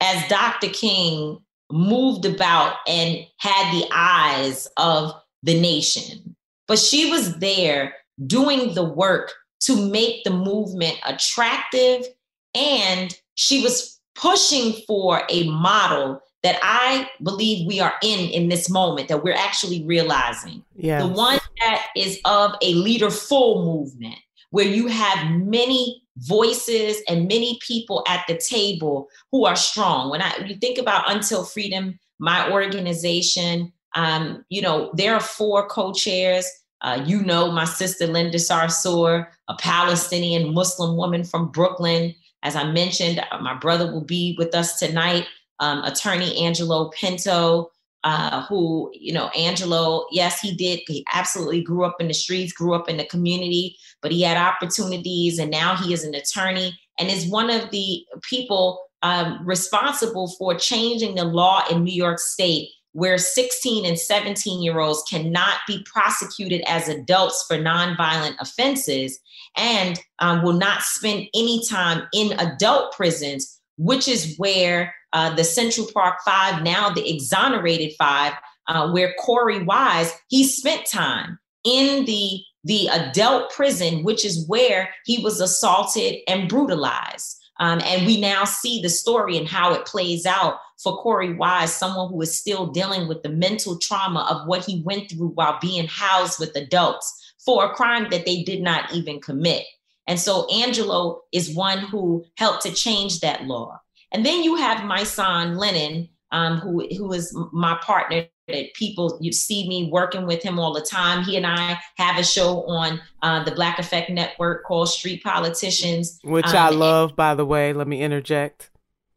as 0.00 0.28
Dr. 0.28 0.68
King 0.68 1.38
moved 1.72 2.26
about 2.26 2.76
and 2.86 3.26
had 3.38 3.72
the 3.72 3.88
eyes 3.92 4.68
of 4.76 5.14
the 5.42 5.58
nation. 5.58 6.35
But 6.68 6.78
she 6.78 7.10
was 7.10 7.38
there 7.38 7.94
doing 8.26 8.74
the 8.74 8.84
work 8.84 9.32
to 9.60 9.90
make 9.90 10.24
the 10.24 10.30
movement 10.30 10.96
attractive 11.04 12.06
and 12.54 13.16
she 13.34 13.62
was 13.62 14.00
pushing 14.14 14.72
for 14.86 15.22
a 15.28 15.48
model 15.48 16.20
that 16.42 16.58
I 16.62 17.08
believe 17.22 17.66
we 17.66 17.80
are 17.80 17.94
in 18.02 18.30
in 18.30 18.48
this 18.48 18.70
moment 18.70 19.08
that 19.08 19.22
we're 19.22 19.34
actually 19.34 19.84
realizing. 19.84 20.62
The 21.00 21.08
one 21.08 21.38
that 21.58 21.86
is 21.96 22.20
of 22.24 22.52
a 22.62 22.74
leaderful 22.74 23.64
movement 23.64 24.16
where 24.50 24.66
you 24.66 24.86
have 24.86 25.30
many 25.30 26.02
voices 26.18 27.02
and 27.08 27.28
many 27.28 27.58
people 27.66 28.04
at 28.08 28.24
the 28.26 28.38
table 28.38 29.08
who 29.32 29.44
are 29.44 29.56
strong. 29.56 30.10
When 30.10 30.22
I 30.22 30.34
you 30.46 30.56
think 30.56 30.78
about 30.78 31.10
Until 31.10 31.44
Freedom, 31.44 31.98
my 32.18 32.50
organization, 32.50 33.72
um, 33.96 34.44
you 34.50 34.62
know, 34.62 34.90
there 34.94 35.14
are 35.14 35.20
four 35.20 35.66
co-chairs. 35.66 36.46
Uh, 36.82 37.02
you 37.04 37.22
know, 37.22 37.50
my 37.50 37.64
sister 37.64 38.06
Linda 38.06 38.38
Sarsour, 38.38 39.26
a 39.48 39.54
Palestinian 39.56 40.52
Muslim 40.52 40.96
woman 40.96 41.24
from 41.24 41.50
Brooklyn. 41.50 42.14
As 42.42 42.54
I 42.54 42.70
mentioned, 42.70 43.24
uh, 43.30 43.38
my 43.38 43.54
brother 43.54 43.90
will 43.90 44.04
be 44.04 44.36
with 44.38 44.54
us 44.54 44.78
tonight, 44.78 45.26
um, 45.58 45.82
attorney 45.84 46.38
Angelo 46.38 46.90
Pinto, 46.90 47.70
uh, 48.04 48.42
who, 48.42 48.90
you 48.92 49.12
know, 49.12 49.28
Angelo, 49.28 50.04
yes, 50.12 50.38
he 50.40 50.54
did. 50.54 50.80
He 50.86 51.04
absolutely 51.12 51.62
grew 51.62 51.84
up 51.84 51.96
in 51.98 52.08
the 52.08 52.14
streets, 52.14 52.52
grew 52.52 52.74
up 52.74 52.88
in 52.90 52.98
the 52.98 53.06
community, 53.06 53.76
but 54.02 54.12
he 54.12 54.20
had 54.22 54.36
opportunities 54.36 55.38
and 55.38 55.50
now 55.50 55.76
he 55.76 55.94
is 55.94 56.04
an 56.04 56.14
attorney 56.14 56.78
and 56.98 57.08
is 57.08 57.26
one 57.26 57.50
of 57.50 57.70
the 57.70 58.04
people 58.22 58.80
um, 59.02 59.40
responsible 59.44 60.28
for 60.38 60.54
changing 60.54 61.14
the 61.14 61.24
law 61.24 61.64
in 61.70 61.84
New 61.84 61.94
York 61.94 62.18
State 62.18 62.68
where 62.96 63.18
16 63.18 63.84
and 63.84 63.98
17 63.98 64.62
year 64.62 64.80
olds 64.80 65.02
cannot 65.02 65.58
be 65.66 65.84
prosecuted 65.84 66.62
as 66.66 66.88
adults 66.88 67.44
for 67.46 67.58
nonviolent 67.58 68.36
offenses 68.40 69.18
and 69.54 70.00
um, 70.20 70.42
will 70.42 70.54
not 70.54 70.80
spend 70.80 71.26
any 71.34 71.62
time 71.66 72.08
in 72.14 72.32
adult 72.40 72.94
prisons, 72.96 73.60
which 73.76 74.08
is 74.08 74.34
where 74.38 74.94
uh, 75.12 75.34
the 75.34 75.44
Central 75.44 75.86
Park 75.92 76.14
Five, 76.24 76.62
now 76.62 76.88
the 76.88 77.14
exonerated 77.14 77.92
five, 77.98 78.32
uh, 78.66 78.90
where 78.90 79.12
Korey 79.20 79.66
Wise, 79.66 80.10
he 80.28 80.42
spent 80.42 80.86
time 80.86 81.38
in 81.64 82.06
the 82.06 82.40
the 82.64 82.88
adult 82.88 83.50
prison, 83.50 84.04
which 84.04 84.24
is 84.24 84.48
where 84.48 84.88
he 85.04 85.22
was 85.22 85.42
assaulted 85.42 86.16
and 86.26 86.48
brutalized. 86.48 87.45
Um, 87.58 87.80
and 87.84 88.06
we 88.06 88.20
now 88.20 88.44
see 88.44 88.82
the 88.82 88.88
story 88.88 89.38
and 89.38 89.48
how 89.48 89.72
it 89.72 89.86
plays 89.86 90.26
out 90.26 90.58
for 90.82 91.02
Korey 91.02 91.36
Wise, 91.36 91.74
someone 91.74 92.10
who 92.10 92.20
is 92.20 92.38
still 92.38 92.66
dealing 92.66 93.08
with 93.08 93.22
the 93.22 93.30
mental 93.30 93.78
trauma 93.78 94.26
of 94.30 94.46
what 94.46 94.64
he 94.64 94.82
went 94.84 95.10
through 95.10 95.28
while 95.28 95.58
being 95.60 95.86
housed 95.86 96.38
with 96.38 96.54
adults 96.54 97.34
for 97.44 97.64
a 97.64 97.74
crime 97.74 98.08
that 98.10 98.26
they 98.26 98.42
did 98.42 98.60
not 98.60 98.92
even 98.92 99.20
commit. 99.20 99.64
And 100.06 100.20
so 100.20 100.46
Angelo 100.48 101.22
is 101.32 101.54
one 101.54 101.78
who 101.78 102.24
helped 102.36 102.62
to 102.62 102.72
change 102.72 103.20
that 103.20 103.44
law. 103.44 103.80
And 104.12 104.24
then 104.24 104.42
you 104.42 104.56
have 104.56 104.78
Mysonne 104.78 105.56
Linen, 105.56 106.08
um, 106.30 106.58
who 106.58 106.86
who 106.96 107.12
is 107.12 107.36
my 107.52 107.78
partner. 107.82 108.26
That 108.48 108.72
people 108.74 109.18
you 109.20 109.32
see 109.32 109.68
me 109.68 109.90
working 109.90 110.24
with 110.24 110.42
him 110.42 110.60
all 110.60 110.72
the 110.72 110.80
time. 110.80 111.24
He 111.24 111.36
and 111.36 111.46
I 111.46 111.78
have 111.96 112.16
a 112.16 112.22
show 112.22 112.62
on 112.68 113.00
uh, 113.22 113.42
the 113.42 113.50
Black 113.50 113.80
Effect 113.80 114.08
Network 114.08 114.64
called 114.64 114.88
Street 114.88 115.24
Politicians, 115.24 116.20
which 116.22 116.46
um, 116.46 116.56
I 116.56 116.68
love. 116.68 117.16
By 117.16 117.34
the 117.34 117.44
way, 117.44 117.72
let 117.72 117.88
me 117.88 118.00
interject. 118.00 118.70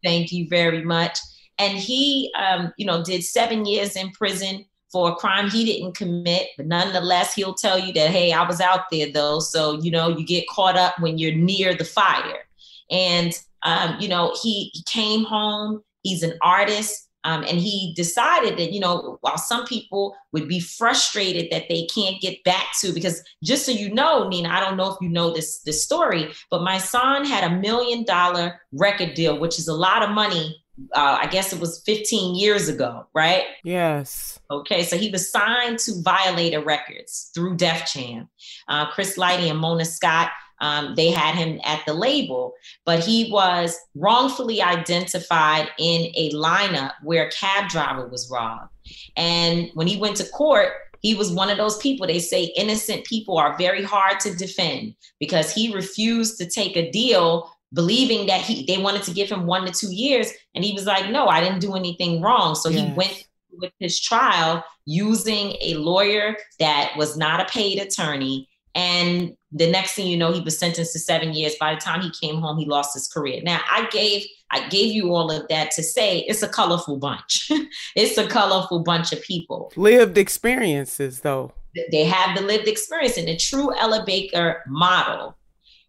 Thank 0.03 0.31
you 0.31 0.47
very 0.49 0.83
much. 0.83 1.19
And 1.59 1.77
he, 1.77 2.33
um, 2.39 2.73
you 2.77 2.85
know, 2.85 3.03
did 3.03 3.23
seven 3.23 3.65
years 3.65 3.95
in 3.95 4.11
prison 4.11 4.65
for 4.91 5.09
a 5.09 5.15
crime 5.15 5.49
he 5.49 5.65
didn't 5.65 5.95
commit, 5.95 6.47
but 6.57 6.65
nonetheless, 6.65 7.35
he'll 7.35 7.53
tell 7.53 7.77
you 7.77 7.93
that, 7.93 8.09
hey, 8.09 8.31
I 8.31 8.47
was 8.47 8.59
out 8.59 8.89
there 8.91 9.11
though. 9.11 9.39
So, 9.39 9.79
you 9.81 9.91
know, 9.91 10.07
you 10.07 10.25
get 10.25 10.47
caught 10.47 10.77
up 10.77 10.99
when 10.99 11.17
you're 11.17 11.35
near 11.35 11.75
the 11.75 11.85
fire. 11.85 12.47
And, 12.89 13.37
um, 13.63 13.97
you 13.99 14.07
know, 14.07 14.35
he, 14.41 14.71
he 14.73 14.83
came 14.83 15.25
home, 15.25 15.83
he's 16.01 16.23
an 16.23 16.33
artist. 16.41 17.08
Um, 17.29 17.43
and 17.47 17.59
he 17.59 17.93
decided 17.95 18.57
that, 18.57 18.71
you 18.73 18.79
know, 18.79 19.19
while 19.21 19.37
some 19.37 19.63
people 19.67 20.15
would 20.31 20.47
be 20.47 20.59
frustrated 20.59 21.51
that 21.51 21.69
they 21.69 21.85
can't 21.85 22.19
get 22.19 22.43
back 22.43 22.65
to, 22.79 22.91
because 22.91 23.23
just 23.43 23.67
so 23.67 23.71
you 23.71 23.93
know, 23.93 24.27
Nina, 24.27 24.49
I 24.49 24.59
don't 24.59 24.77
know 24.77 24.91
if 24.91 24.97
you 24.99 25.09
know 25.09 25.31
this, 25.31 25.59
this 25.59 25.83
story, 25.83 26.31
but 26.49 26.61
Mysonne 26.61 27.27
had 27.27 27.43
a 27.43 27.55
million 27.55 28.03
dollar 28.03 28.59
record 28.71 29.13
deal, 29.13 29.37
which 29.37 29.59
is 29.59 29.67
a 29.67 29.75
lot 29.75 30.01
of 30.01 30.09
money 30.09 30.63
uh, 30.93 31.17
I 31.21 31.27
guess 31.27 31.51
it 31.51 31.59
was 31.59 31.81
15 31.85 32.35
years 32.35 32.69
ago, 32.69 33.05
right? 33.13 33.43
Yes. 33.65 34.39
Okay, 34.49 34.83
so 34.83 34.97
he 34.97 35.09
was 35.09 35.29
signed 35.29 35.77
to 35.79 36.01
Violator 36.01 36.63
Records 36.63 37.31
through 37.35 37.57
Def 37.57 37.91
Jam. 37.91 38.29
Uh, 38.69 38.89
Chris 38.91 39.17
Lighty 39.17 39.49
and 39.49 39.59
Mona 39.59 39.83
Scott 39.83 40.29
um, 40.61 40.95
they 40.95 41.09
had 41.09 41.35
him 41.35 41.59
at 41.63 41.85
the 41.85 41.93
label, 41.93 42.53
but 42.85 42.99
he 42.99 43.31
was 43.31 43.77
wrongfully 43.95 44.61
identified 44.61 45.69
in 45.77 46.11
a 46.15 46.31
lineup 46.31 46.93
where 47.03 47.27
a 47.27 47.31
cab 47.31 47.69
driver 47.69 48.07
was 48.07 48.29
robbed. 48.31 48.71
And 49.15 49.69
when 49.73 49.87
he 49.87 49.97
went 49.97 50.17
to 50.17 50.25
court, 50.29 50.73
he 51.01 51.15
was 51.15 51.31
one 51.31 51.49
of 51.49 51.57
those 51.57 51.77
people 51.77 52.05
they 52.05 52.19
say 52.19 52.45
innocent 52.57 53.05
people 53.05 53.37
are 53.37 53.57
very 53.57 53.83
hard 53.83 54.19
to 54.19 54.35
defend 54.35 54.95
because 55.19 55.53
he 55.53 55.73
refused 55.73 56.37
to 56.37 56.49
take 56.49 56.75
a 56.75 56.91
deal 56.91 57.49
believing 57.73 58.25
that 58.27 58.41
he 58.41 58.65
they 58.65 58.81
wanted 58.81 59.03
to 59.03 59.13
give 59.13 59.29
him 59.29 59.45
one 59.45 59.65
to 59.65 59.71
two 59.71 59.93
years 59.93 60.31
and 60.55 60.63
he 60.63 60.73
was 60.73 60.85
like 60.85 61.09
no 61.11 61.27
i 61.27 61.39
didn't 61.39 61.59
do 61.59 61.75
anything 61.75 62.21
wrong 62.21 62.55
so 62.55 62.69
yes. 62.69 62.87
he 62.87 62.93
went 62.93 63.27
with 63.51 63.71
his 63.79 63.99
trial 63.99 64.63
using 64.85 65.55
a 65.61 65.75
lawyer 65.75 66.35
that 66.59 66.93
was 66.97 67.15
not 67.15 67.39
a 67.39 67.45
paid 67.45 67.79
attorney 67.79 68.48
and 68.75 69.35
the 69.51 69.69
next 69.69 69.93
thing 69.93 70.07
you 70.07 70.17
know 70.17 70.31
he 70.31 70.41
was 70.41 70.57
sentenced 70.57 70.93
to 70.93 70.99
seven 70.99 71.33
years. 71.33 71.55
By 71.59 71.73
the 71.73 71.81
time 71.81 72.01
he 72.01 72.11
came 72.11 72.39
home 72.41 72.57
he 72.57 72.65
lost 72.65 72.93
his 72.93 73.07
career. 73.07 73.41
Now 73.43 73.61
i 73.69 73.87
gave 73.91 74.25
i 74.51 74.67
gave 74.69 74.93
you 74.93 75.13
all 75.13 75.31
of 75.31 75.47
that 75.49 75.71
to 75.71 75.83
say 75.83 76.19
it's 76.19 76.43
a 76.43 76.49
colorful 76.49 76.97
bunch. 76.97 77.51
It's 77.95 78.17
a 78.17 78.27
colorful 78.27 78.83
bunch 78.83 79.11
of 79.11 79.21
people. 79.21 79.71
Lived 79.75 80.17
experiences 80.17 81.21
though. 81.21 81.51
They 81.91 82.05
have 82.05 82.35
the 82.35 82.43
lived 82.43 82.67
experience 82.67 83.17
in 83.17 83.25
the 83.25 83.35
true 83.35 83.75
ella 83.77 84.03
baker 84.05 84.63
model. 84.67 85.37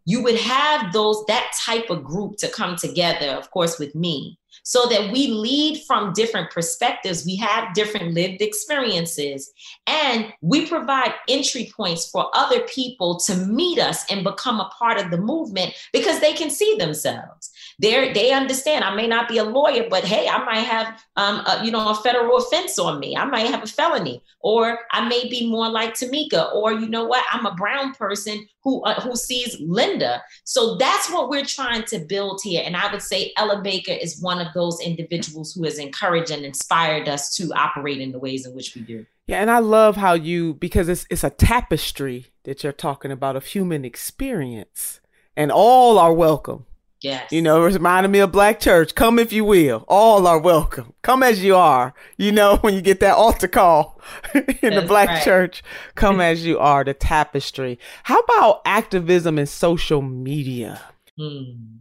You 0.05 0.23
would 0.23 0.37
have 0.37 0.93
those 0.93 1.25
that 1.27 1.53
type 1.59 1.91
of 1.91 2.03
group 2.03 2.37
to 2.39 2.49
come 2.49 2.77
together 2.77 3.29
of 3.29 3.51
course 3.51 3.79
with 3.79 3.95
me 3.95 4.39
so 4.63 4.87
that 4.87 5.13
we 5.13 5.29
lead 5.29 5.83
from 5.87 6.13
different 6.13 6.51
perspectives 6.51 7.25
we 7.25 7.37
have 7.37 7.75
different 7.75 8.15
lived 8.15 8.41
experiences 8.41 9.53
and 9.87 10.33
we 10.41 10.67
provide 10.67 11.15
entry 11.29 11.73
points 11.77 12.09
for 12.11 12.31
other 12.35 12.61
people 12.63 13.19
to 13.19 13.35
meet 13.47 13.79
us 13.79 14.05
and 14.11 14.25
become 14.25 14.61
a 14.61 14.71
part 14.79 14.99
of 14.99 15.11
the 15.11 15.19
movement 15.19 15.73
because 15.93 16.21
they 16.21 16.33
can 16.33 16.51
see 16.51 16.77
themselves 16.79 17.50
they 17.81 18.13
they 18.13 18.31
understand 18.31 18.85
I 18.85 18.95
may 18.95 19.07
not 19.07 19.27
be 19.27 19.39
a 19.39 19.45
lawyer, 19.45 19.87
but 19.89 20.05
hey, 20.05 20.29
I 20.29 20.45
might 20.45 20.67
have 20.67 21.03
um, 21.17 21.37
a, 21.47 21.65
you 21.65 21.71
know 21.71 21.89
a 21.89 21.95
federal 21.95 22.37
offense 22.37 22.79
on 22.79 23.01
me. 23.01 23.17
I 23.17 23.25
might 23.25 23.47
have 23.47 23.63
a 23.63 23.67
felony, 23.67 24.23
or 24.41 24.81
I 24.91 25.09
may 25.09 25.29
be 25.29 25.49
more 25.51 25.69
like 25.69 25.95
Tamika, 25.95 26.53
or 26.55 26.73
you 26.73 26.89
know 26.89 27.05
what, 27.05 27.25
I'm 27.33 27.47
a 27.47 27.55
brown 27.55 27.95
person 27.95 28.47
who 28.63 28.83
uh, 28.83 29.01
who 29.01 29.17
sees 29.17 29.57
Linda. 29.61 30.23
So 30.45 30.77
that's 30.77 31.11
what 31.11 31.31
we're 31.31 31.45
trying 31.45 31.85
to 31.85 32.01
build 32.01 32.41
here. 32.45 32.63
And 32.65 32.77
I 32.77 32.93
would 32.93 33.03
say 33.03 33.33
Ella 33.39 33.63
Baker 33.63 33.93
is 33.93 34.21
one 34.21 34.47
of 34.47 34.53
those 34.53 34.79
individuals 34.81 35.55
who 35.55 35.65
has 35.65 35.79
encouraged 35.79 36.31
and 36.31 36.45
inspired 36.45 37.09
us 37.09 37.35
to 37.37 37.51
operate 37.55 38.01
in 38.01 38.13
the 38.13 38.19
ways 38.19 38.47
in 38.47 38.55
which 38.55 38.75
we 38.75 38.83
do. 38.83 39.07
Yeah, 39.27 39.41
and 39.41 39.51
I 39.51 39.61
love 39.61 39.97
how 39.97 40.13
you 40.13 40.53
because 40.53 40.91
it's 40.91 41.07
it's 41.09 41.25
a 41.25 41.31
tapestry 41.31 42.27
that 42.45 42.63
you're 42.63 42.73
talking 42.75 43.11
about 43.11 43.37
of 43.37 43.47
human 43.47 43.87
experience, 43.87 45.01
and 45.35 45.51
all 45.51 45.99
are 45.99 46.13
welcome 46.13 46.67
Yes. 47.03 47.33
You 47.33 47.41
know, 47.41 47.65
it 47.65 47.73
reminded 47.73 48.11
me 48.11 48.19
of 48.19 48.31
Black 48.31 48.61
Church. 48.61 48.95
Come 48.95 49.19
if 49.19 49.33
you 49.33 49.43
will. 49.45 49.85
All 49.89 50.27
are 50.27 50.39
welcome. 50.39 50.93
Come 51.03 51.23
as 51.23 51.43
you 51.43 51.57
are. 51.57 51.95
You 52.19 52.31
know, 52.31 52.57
when 52.61 52.75
you 52.75 52.83
get 52.83 53.01
that 53.01 53.15
altar 53.15 53.49
call 53.49 54.01
in 54.35 54.45
That's 54.61 54.75
the 54.77 54.85
Black 54.87 55.09
right. 55.09 55.23
Church, 55.23 55.63
come 55.95 56.21
as 56.31 56.45
you 56.45 56.59
are, 56.59 56.85
the 56.85 56.93
tapestry. 56.93 57.79
How 58.03 58.19
about 58.21 58.61
activism 58.67 59.39
and 59.39 59.49
social 59.49 60.03
media? 60.03 60.81
Hmm. 61.19 61.79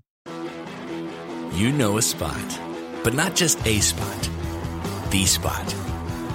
You 1.53 1.71
know 1.73 1.97
a 1.97 2.01
spot, 2.01 2.60
but 3.03 3.13
not 3.13 3.36
just 3.36 3.65
a 3.65 3.79
spot, 3.79 4.29
the 5.10 5.25
spot. 5.25 5.75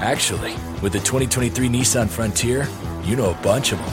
Actually, 0.01 0.53
with 0.83 0.93
the 0.93 0.99
2023 0.99 1.69
Nissan 1.69 2.09
Frontier, 2.11 2.69
you 3.05 3.17
know 3.17 3.31
a 3.31 3.43
bunch 3.43 3.73
of 3.73 3.79
them. 3.79 3.93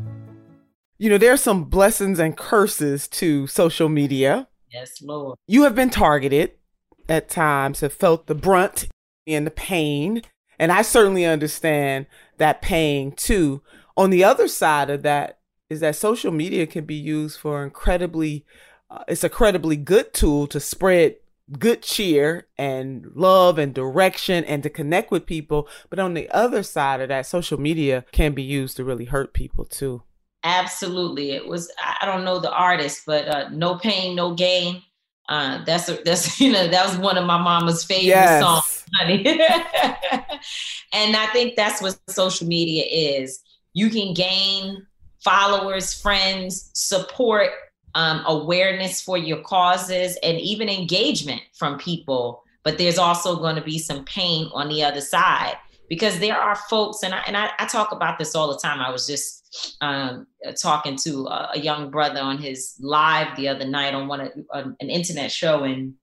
You 1.01 1.09
know, 1.09 1.17
there's 1.17 1.41
some 1.41 1.63
blessings 1.63 2.19
and 2.19 2.37
curses 2.37 3.07
to 3.07 3.47
social 3.47 3.89
media. 3.89 4.47
Yes, 4.71 5.01
Lord. 5.01 5.39
You 5.47 5.63
have 5.63 5.73
been 5.73 5.89
targeted 5.89 6.51
at 7.09 7.27
times, 7.27 7.79
have 7.79 7.91
felt 7.91 8.27
the 8.27 8.35
brunt 8.35 8.87
and 9.25 9.47
the 9.47 9.49
pain. 9.49 10.21
And 10.59 10.71
I 10.71 10.83
certainly 10.83 11.25
understand 11.25 12.05
that 12.37 12.61
pain 12.61 13.13
too. 13.13 13.63
On 13.97 14.11
the 14.11 14.23
other 14.23 14.47
side 14.47 14.91
of 14.91 15.01
that 15.01 15.39
is 15.71 15.79
that 15.79 15.95
social 15.95 16.31
media 16.31 16.67
can 16.67 16.85
be 16.85 16.93
used 16.93 17.39
for 17.39 17.63
incredibly, 17.63 18.45
uh, 18.91 19.03
it's 19.07 19.23
a 19.23 19.25
incredibly 19.25 19.77
good 19.77 20.13
tool 20.13 20.45
to 20.45 20.59
spread 20.59 21.15
good 21.57 21.81
cheer 21.81 22.45
and 22.59 23.07
love 23.15 23.57
and 23.57 23.73
direction 23.73 24.43
and 24.43 24.61
to 24.61 24.69
connect 24.69 25.09
with 25.09 25.25
people. 25.25 25.67
But 25.89 25.97
on 25.97 26.13
the 26.13 26.29
other 26.29 26.61
side 26.61 27.01
of 27.01 27.07
that, 27.09 27.25
social 27.25 27.59
media 27.59 28.05
can 28.11 28.35
be 28.35 28.43
used 28.43 28.77
to 28.77 28.83
really 28.83 29.05
hurt 29.05 29.33
people 29.33 29.65
too. 29.65 30.03
Absolutely. 30.43 31.31
It 31.31 31.47
was, 31.47 31.71
I 31.79 32.05
don't 32.05 32.25
know 32.25 32.39
the 32.39 32.51
artist, 32.51 33.03
but 33.05 33.27
uh, 33.27 33.49
No 33.49 33.75
Pain, 33.75 34.15
No 34.15 34.33
Gain. 34.33 34.81
Uh, 35.29 35.63
that's 35.65 35.87
a, 35.87 35.97
that's 36.03 36.39
you 36.41 36.51
know 36.51 36.67
that 36.67 36.85
was 36.85 36.97
one 36.97 37.17
of 37.17 37.25
my 37.25 37.37
mama's 37.37 37.85
favorite 37.85 38.07
yes. 38.07 38.41
songs, 38.41 38.85
honey. 38.95 39.23
and 40.93 41.15
I 41.15 41.27
think 41.31 41.55
that's 41.55 41.81
what 41.81 41.97
social 42.09 42.47
media 42.47 42.83
is. 42.83 43.41
You 43.73 43.89
can 43.89 44.13
gain 44.13 44.85
followers, 45.23 45.93
friends, 45.93 46.71
support, 46.73 47.51
um, 47.95 48.23
awareness 48.25 49.01
for 49.01 49.17
your 49.17 49.41
causes, 49.43 50.17
and 50.21 50.37
even 50.39 50.67
engagement 50.67 51.41
from 51.53 51.77
people. 51.77 52.43
But 52.63 52.77
there's 52.77 52.97
also 52.97 53.37
going 53.37 53.55
to 53.55 53.61
be 53.61 53.79
some 53.79 54.03
pain 54.03 54.49
on 54.53 54.67
the 54.67 54.83
other 54.83 55.01
side 55.01 55.55
because 55.87 56.19
there 56.19 56.37
are 56.37 56.55
folks, 56.55 57.03
and 57.03 57.13
I 57.13 57.19
and 57.27 57.37
I, 57.37 57.51
I 57.57 57.67
talk 57.67 57.91
about 57.91 58.19
this 58.19 58.35
all 58.35 58.51
the 58.51 58.59
time. 58.59 58.79
I 58.81 58.91
was 58.91 59.07
just 59.07 59.40
um, 59.81 60.27
talking 60.61 60.95
to 60.97 61.27
a, 61.27 61.51
a, 61.55 61.59
young 61.59 61.89
brother 61.91 62.19
on 62.21 62.37
his 62.37 62.75
live 62.79 63.35
the 63.35 63.47
other 63.47 63.65
night 63.65 63.93
on 63.93 64.07
one 64.07 64.21
of, 64.21 64.75
an 64.79 64.89
internet 64.89 65.31
show, 65.31 65.63
and 65.63 65.93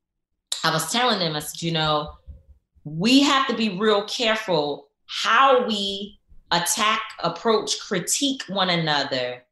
I 0.64 0.72
was 0.72 0.92
telling 0.92 1.20
him, 1.20 1.34
I 1.34 1.40
said, 1.40 1.62
you 1.62 1.72
know, 1.72 2.12
we 2.84 3.20
have 3.22 3.46
to 3.48 3.56
be 3.56 3.78
real 3.78 4.04
careful 4.04 4.88
how 5.06 5.66
we 5.66 6.18
attack, 6.50 7.00
approach, 7.22 7.80
critique 7.80 8.42
one 8.48 8.70
another 8.70 9.42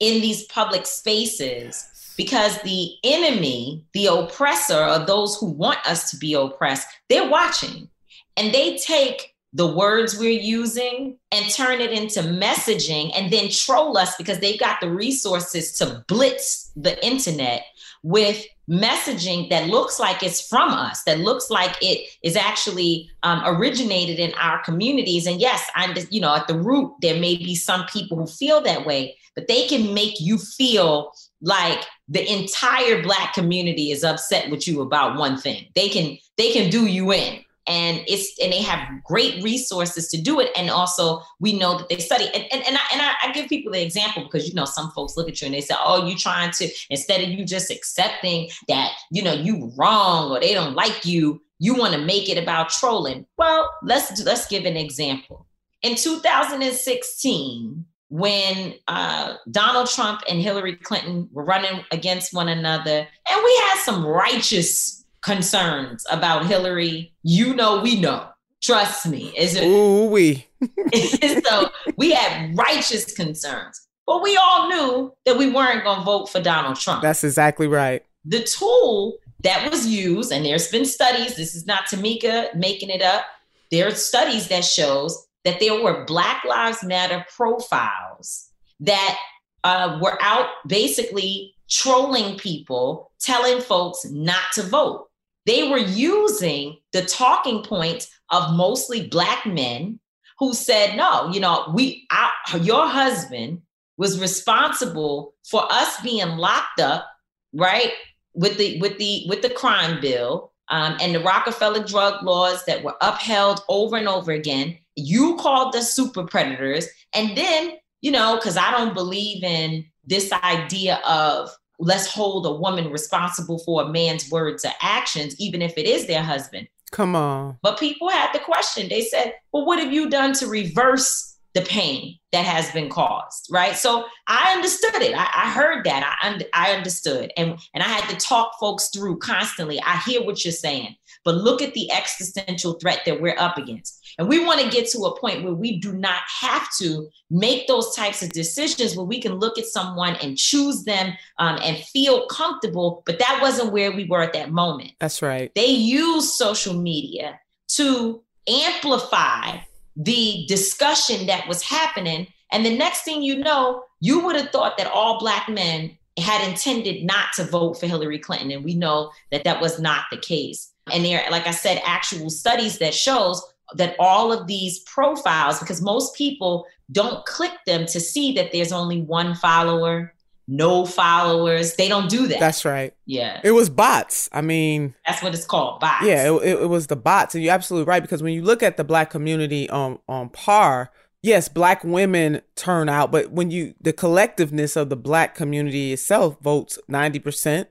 in 0.00 0.20
these 0.20 0.44
public 0.44 0.86
spaces 0.86 2.14
because 2.16 2.60
the 2.62 2.92
enemy, 3.02 3.84
the 3.92 4.06
oppressor, 4.06 4.84
or 4.84 5.00
those 5.00 5.36
who 5.36 5.46
want 5.46 5.78
us 5.86 6.10
to 6.10 6.16
be 6.16 6.34
oppressed, 6.34 6.86
they're 7.08 7.28
watching 7.28 7.88
and 8.36 8.52
they 8.52 8.76
take 8.78 9.33
the 9.54 9.66
words 9.66 10.18
we're 10.18 10.30
using 10.30 11.16
and 11.30 11.50
turn 11.50 11.80
it 11.80 11.92
into 11.92 12.20
messaging 12.20 13.12
and 13.16 13.32
then 13.32 13.48
troll 13.48 13.96
us 13.96 14.16
because 14.16 14.40
they've 14.40 14.58
got 14.58 14.80
the 14.80 14.90
resources 14.90 15.72
to 15.78 16.04
blitz 16.08 16.72
the 16.74 17.02
internet 17.06 17.62
with 18.02 18.44
messaging 18.68 19.48
that 19.50 19.68
looks 19.68 20.00
like 20.00 20.22
it's 20.22 20.46
from 20.46 20.70
us, 20.70 21.04
that 21.04 21.20
looks 21.20 21.50
like 21.50 21.76
it 21.80 22.08
is 22.22 22.34
actually 22.34 23.08
um, 23.22 23.42
originated 23.44 24.18
in 24.18 24.34
our 24.34 24.62
communities. 24.64 25.26
And 25.26 25.40
yes, 25.40 25.70
I'm 25.76 25.94
just, 25.94 26.12
you 26.12 26.20
know, 26.20 26.34
at 26.34 26.48
the 26.48 26.58
root, 26.58 26.92
there 27.00 27.20
may 27.20 27.36
be 27.36 27.54
some 27.54 27.86
people 27.86 28.18
who 28.18 28.26
feel 28.26 28.60
that 28.62 28.84
way, 28.84 29.16
but 29.36 29.46
they 29.46 29.66
can 29.68 29.94
make 29.94 30.20
you 30.20 30.36
feel 30.36 31.12
like 31.40 31.80
the 32.08 32.30
entire 32.30 33.02
black 33.02 33.34
community 33.34 33.92
is 33.92 34.02
upset 34.02 34.50
with 34.50 34.66
you 34.66 34.80
about 34.80 35.16
one 35.16 35.38
thing. 35.38 35.66
They 35.74 35.88
can 35.88 36.18
they 36.36 36.52
can 36.52 36.70
do 36.70 36.86
you 36.86 37.12
in 37.12 37.43
and 37.66 38.02
it's 38.06 38.38
and 38.42 38.52
they 38.52 38.62
have 38.62 39.02
great 39.04 39.42
resources 39.42 40.08
to 40.08 40.20
do 40.20 40.40
it. 40.40 40.50
And 40.56 40.70
also 40.70 41.22
we 41.40 41.58
know 41.58 41.78
that 41.78 41.88
they 41.88 41.98
study. 41.98 42.26
And, 42.26 42.44
and, 42.52 42.66
and, 42.66 42.76
I, 42.76 42.80
and 42.92 43.02
I, 43.02 43.12
I 43.22 43.32
give 43.32 43.48
people 43.48 43.72
the 43.72 43.82
example 43.82 44.24
because 44.24 44.48
you 44.48 44.54
know 44.54 44.64
some 44.64 44.90
folks 44.90 45.16
look 45.16 45.28
at 45.28 45.40
you 45.40 45.46
and 45.46 45.54
they 45.54 45.60
say 45.60 45.74
oh 45.78 46.06
you 46.06 46.16
trying 46.16 46.50
to 46.52 46.68
instead 46.90 47.22
of 47.22 47.28
you 47.28 47.44
just 47.44 47.70
accepting 47.70 48.50
that 48.68 48.92
you 49.10 49.22
know 49.22 49.32
you 49.32 49.72
wrong 49.76 50.30
or 50.30 50.40
they 50.40 50.54
don't 50.54 50.74
like 50.74 51.04
you 51.04 51.40
you 51.58 51.74
want 51.74 51.94
to 51.94 52.00
make 52.00 52.28
it 52.28 52.42
about 52.42 52.68
trolling. 52.68 53.26
Well 53.38 53.70
let's 53.82 54.22
let's 54.24 54.46
give 54.46 54.64
an 54.64 54.76
example. 54.76 55.46
In 55.82 55.96
2016 55.96 57.84
when 58.10 58.74
uh, 58.86 59.34
Donald 59.50 59.88
Trump 59.88 60.20
and 60.28 60.40
Hillary 60.40 60.76
Clinton 60.76 61.28
were 61.32 61.44
running 61.44 61.84
against 61.90 62.32
one 62.32 62.48
another, 62.48 62.98
and 62.98 63.42
we 63.44 63.56
had 63.64 63.80
some 63.80 64.06
righteous 64.06 65.03
concerns 65.24 66.04
about 66.10 66.46
Hillary. 66.46 67.12
You 67.22 67.54
know, 67.54 67.80
we 67.80 68.00
know. 68.00 68.28
Trust 68.62 69.06
me. 69.08 69.32
Is 69.36 69.56
it? 69.56 69.64
Ooh, 69.64 70.06
we. 70.06 70.46
so 71.44 71.70
we 71.96 72.12
had 72.12 72.56
righteous 72.56 73.12
concerns, 73.12 73.86
but 74.06 74.22
we 74.22 74.36
all 74.36 74.68
knew 74.68 75.14
that 75.26 75.36
we 75.36 75.50
weren't 75.50 75.84
going 75.84 75.98
to 75.98 76.04
vote 76.04 76.28
for 76.28 76.40
Donald 76.40 76.76
Trump. 76.76 77.02
That's 77.02 77.24
exactly 77.24 77.66
right. 77.66 78.02
The 78.24 78.42
tool 78.42 79.18
that 79.42 79.70
was 79.70 79.86
used, 79.86 80.32
and 80.32 80.44
there's 80.44 80.68
been 80.68 80.86
studies. 80.86 81.36
This 81.36 81.54
is 81.54 81.66
not 81.66 81.84
Tamika 81.86 82.54
making 82.54 82.88
it 82.88 83.02
up. 83.02 83.24
There 83.70 83.86
are 83.86 83.90
studies 83.90 84.48
that 84.48 84.64
shows 84.64 85.26
that 85.44 85.60
there 85.60 85.82
were 85.82 86.04
Black 86.04 86.44
Lives 86.44 86.82
Matter 86.82 87.24
profiles 87.34 88.48
that 88.80 89.18
uh, 89.62 89.98
were 90.00 90.16
out 90.22 90.46
basically 90.66 91.54
trolling 91.68 92.38
people, 92.38 93.10
telling 93.20 93.60
folks 93.60 94.06
not 94.06 94.52
to 94.54 94.62
vote. 94.62 95.08
They 95.46 95.68
were 95.68 95.78
using 95.78 96.78
the 96.92 97.02
talking 97.02 97.62
points 97.62 98.08
of 98.30 98.54
mostly 98.54 99.08
Black 99.08 99.46
men 99.46 100.00
who 100.38 100.54
said, 100.54 100.96
no, 100.96 101.30
you 101.30 101.40
know, 101.40 101.70
we, 101.74 102.06
our, 102.10 102.58
your 102.58 102.86
husband 102.88 103.62
was 103.96 104.20
responsible 104.20 105.34
for 105.44 105.64
us 105.70 106.00
being 106.00 106.36
locked 106.36 106.80
up, 106.80 107.06
right? 107.52 107.92
With 108.34 108.58
the 108.58 108.80
with 108.80 108.98
the 108.98 109.26
with 109.28 109.42
the 109.42 109.50
crime 109.50 110.00
bill 110.00 110.52
um, 110.68 110.96
and 111.00 111.14
the 111.14 111.20
Rockefeller 111.20 111.84
drug 111.84 112.24
laws 112.24 112.64
that 112.64 112.82
were 112.82 112.96
upheld 113.00 113.60
over 113.68 113.96
and 113.96 114.08
over 114.08 114.32
again. 114.32 114.76
You 114.96 115.36
called 115.36 115.76
us 115.76 115.94
super 115.94 116.24
predators, 116.24 116.88
and 117.14 117.36
then 117.36 117.74
you 118.00 118.10
know, 118.10 118.36
because 118.36 118.56
I 118.56 118.70
don't 118.72 118.92
believe 118.92 119.44
in 119.44 119.84
this 120.04 120.32
idea 120.32 121.00
of 121.06 121.50
let's 121.78 122.06
hold 122.06 122.46
a 122.46 122.52
woman 122.52 122.90
responsible 122.90 123.58
for 123.58 123.82
a 123.82 123.88
man's 123.88 124.30
words 124.30 124.64
or 124.64 124.72
actions, 124.80 125.38
even 125.40 125.62
if 125.62 125.76
it 125.76 125.86
is 125.86 126.06
their 126.06 126.22
husband. 126.22 126.68
Come 126.92 127.16
on. 127.16 127.58
But 127.62 127.80
people 127.80 128.08
had 128.08 128.32
the 128.32 128.38
question. 128.38 128.88
They 128.88 129.02
said, 129.02 129.34
well, 129.52 129.66
what 129.66 129.80
have 129.80 129.92
you 129.92 130.08
done 130.08 130.32
to 130.34 130.46
reverse 130.46 131.36
the 131.52 131.62
pain 131.62 132.18
that 132.30 132.44
has 132.44 132.70
been 132.70 132.88
caused? 132.88 133.48
Right. 133.50 133.76
So 133.76 134.04
I 134.28 134.52
understood 134.54 135.02
it. 135.02 135.14
I, 135.16 135.22
I 135.22 135.50
heard 135.50 135.84
that. 135.84 136.18
I, 136.20 136.40
I 136.52 136.72
understood. 136.72 137.32
And, 137.36 137.58
and 137.74 137.82
I 137.82 137.88
had 137.88 138.08
to 138.10 138.16
talk 138.16 138.58
folks 138.60 138.90
through 138.90 139.18
constantly. 139.18 139.80
I 139.82 139.98
hear 140.06 140.22
what 140.22 140.44
you're 140.44 140.52
saying, 140.52 140.94
but 141.24 141.36
look 141.36 141.62
at 141.62 141.74
the 141.74 141.90
existential 141.90 142.74
threat 142.74 143.00
that 143.06 143.20
we're 143.20 143.36
up 143.38 143.58
against. 143.58 144.00
And 144.18 144.28
we 144.28 144.44
want 144.44 144.60
to 144.60 144.70
get 144.70 144.88
to 144.90 144.98
a 145.00 145.18
point 145.18 145.42
where 145.42 145.54
we 145.54 145.80
do 145.80 145.92
not 145.92 146.20
have 146.40 146.68
to 146.78 147.08
make 147.30 147.66
those 147.66 147.94
types 147.96 148.22
of 148.22 148.30
decisions 148.30 148.96
where 148.96 149.06
we 149.06 149.20
can 149.20 149.34
look 149.34 149.58
at 149.58 149.64
someone 149.64 150.16
and 150.16 150.38
choose 150.38 150.84
them 150.84 151.14
um, 151.38 151.58
and 151.62 151.78
feel 151.78 152.26
comfortable. 152.26 153.02
But 153.06 153.18
that 153.18 153.38
wasn't 153.42 153.72
where 153.72 153.90
we 153.90 154.04
were 154.04 154.22
at 154.22 154.34
that 154.34 154.50
moment. 154.50 154.92
That's 155.00 155.22
right. 155.22 155.50
They 155.54 155.66
use 155.66 156.32
social 156.32 156.74
media 156.74 157.40
to 157.68 158.22
amplify 158.48 159.58
the 159.96 160.44
discussion 160.46 161.26
that 161.26 161.48
was 161.48 161.62
happening. 161.62 162.26
And 162.52 162.64
the 162.64 162.76
next 162.76 163.02
thing 163.02 163.22
you 163.22 163.38
know, 163.38 163.84
you 164.00 164.20
would 164.20 164.36
have 164.36 164.50
thought 164.50 164.76
that 164.78 164.90
all 164.92 165.18
Black 165.18 165.48
men 165.48 165.96
had 166.18 166.48
intended 166.48 167.04
not 167.04 167.32
to 167.34 167.44
vote 167.44 167.74
for 167.74 167.86
Hillary 167.86 168.18
Clinton. 168.18 168.50
And 168.50 168.64
we 168.64 168.74
know 168.74 169.10
that 169.32 169.44
that 169.44 169.60
was 169.60 169.80
not 169.80 170.04
the 170.10 170.18
case. 170.18 170.70
And 170.92 171.04
there, 171.04 171.24
like 171.30 171.46
I 171.46 171.52
said, 171.52 171.80
actual 171.84 172.30
studies 172.30 172.78
that 172.78 172.94
shows 172.94 173.42
that 173.74 173.96
all 173.98 174.32
of 174.32 174.46
these 174.46 174.80
profiles, 174.80 175.58
because 175.58 175.80
most 175.80 176.14
people 176.14 176.66
don't 176.92 177.24
click 177.24 177.52
them 177.66 177.86
to 177.86 178.00
see 178.00 178.32
that 178.34 178.52
there's 178.52 178.72
only 178.72 179.00
one 179.00 179.34
follower, 179.34 180.14
no 180.46 180.84
followers. 180.84 181.74
They 181.76 181.88
don't 181.88 182.10
do 182.10 182.26
that. 182.26 182.40
That's 182.40 182.64
right. 182.64 182.92
Yeah. 183.06 183.40
It 183.42 183.52
was 183.52 183.70
bots. 183.70 184.28
I 184.32 184.42
mean, 184.42 184.94
that's 185.06 185.22
what 185.22 185.34
it's 185.34 185.46
called, 185.46 185.80
bots. 185.80 186.06
Yeah, 186.06 186.30
it, 186.30 186.42
it, 186.42 186.62
it 186.62 186.68
was 186.68 186.88
the 186.88 186.96
bots. 186.96 187.34
And 187.34 187.42
you're 187.42 187.54
absolutely 187.54 187.88
right 187.88 188.02
because 188.02 188.22
when 188.22 188.34
you 188.34 188.42
look 188.42 188.62
at 188.62 188.76
the 188.76 188.84
black 188.84 189.10
community 189.10 189.68
on 189.70 189.98
on 190.08 190.28
par, 190.28 190.90
yes, 191.22 191.48
black 191.48 191.82
women 191.82 192.42
turn 192.54 192.88
out, 192.88 193.10
but 193.10 193.32
when 193.32 193.50
you 193.50 193.74
the 193.80 193.92
collectiveness 193.92 194.76
of 194.76 194.90
the 194.90 194.96
black 194.96 195.34
community 195.34 195.94
itself 195.94 196.36
votes 196.40 196.78
90%, 196.90 197.66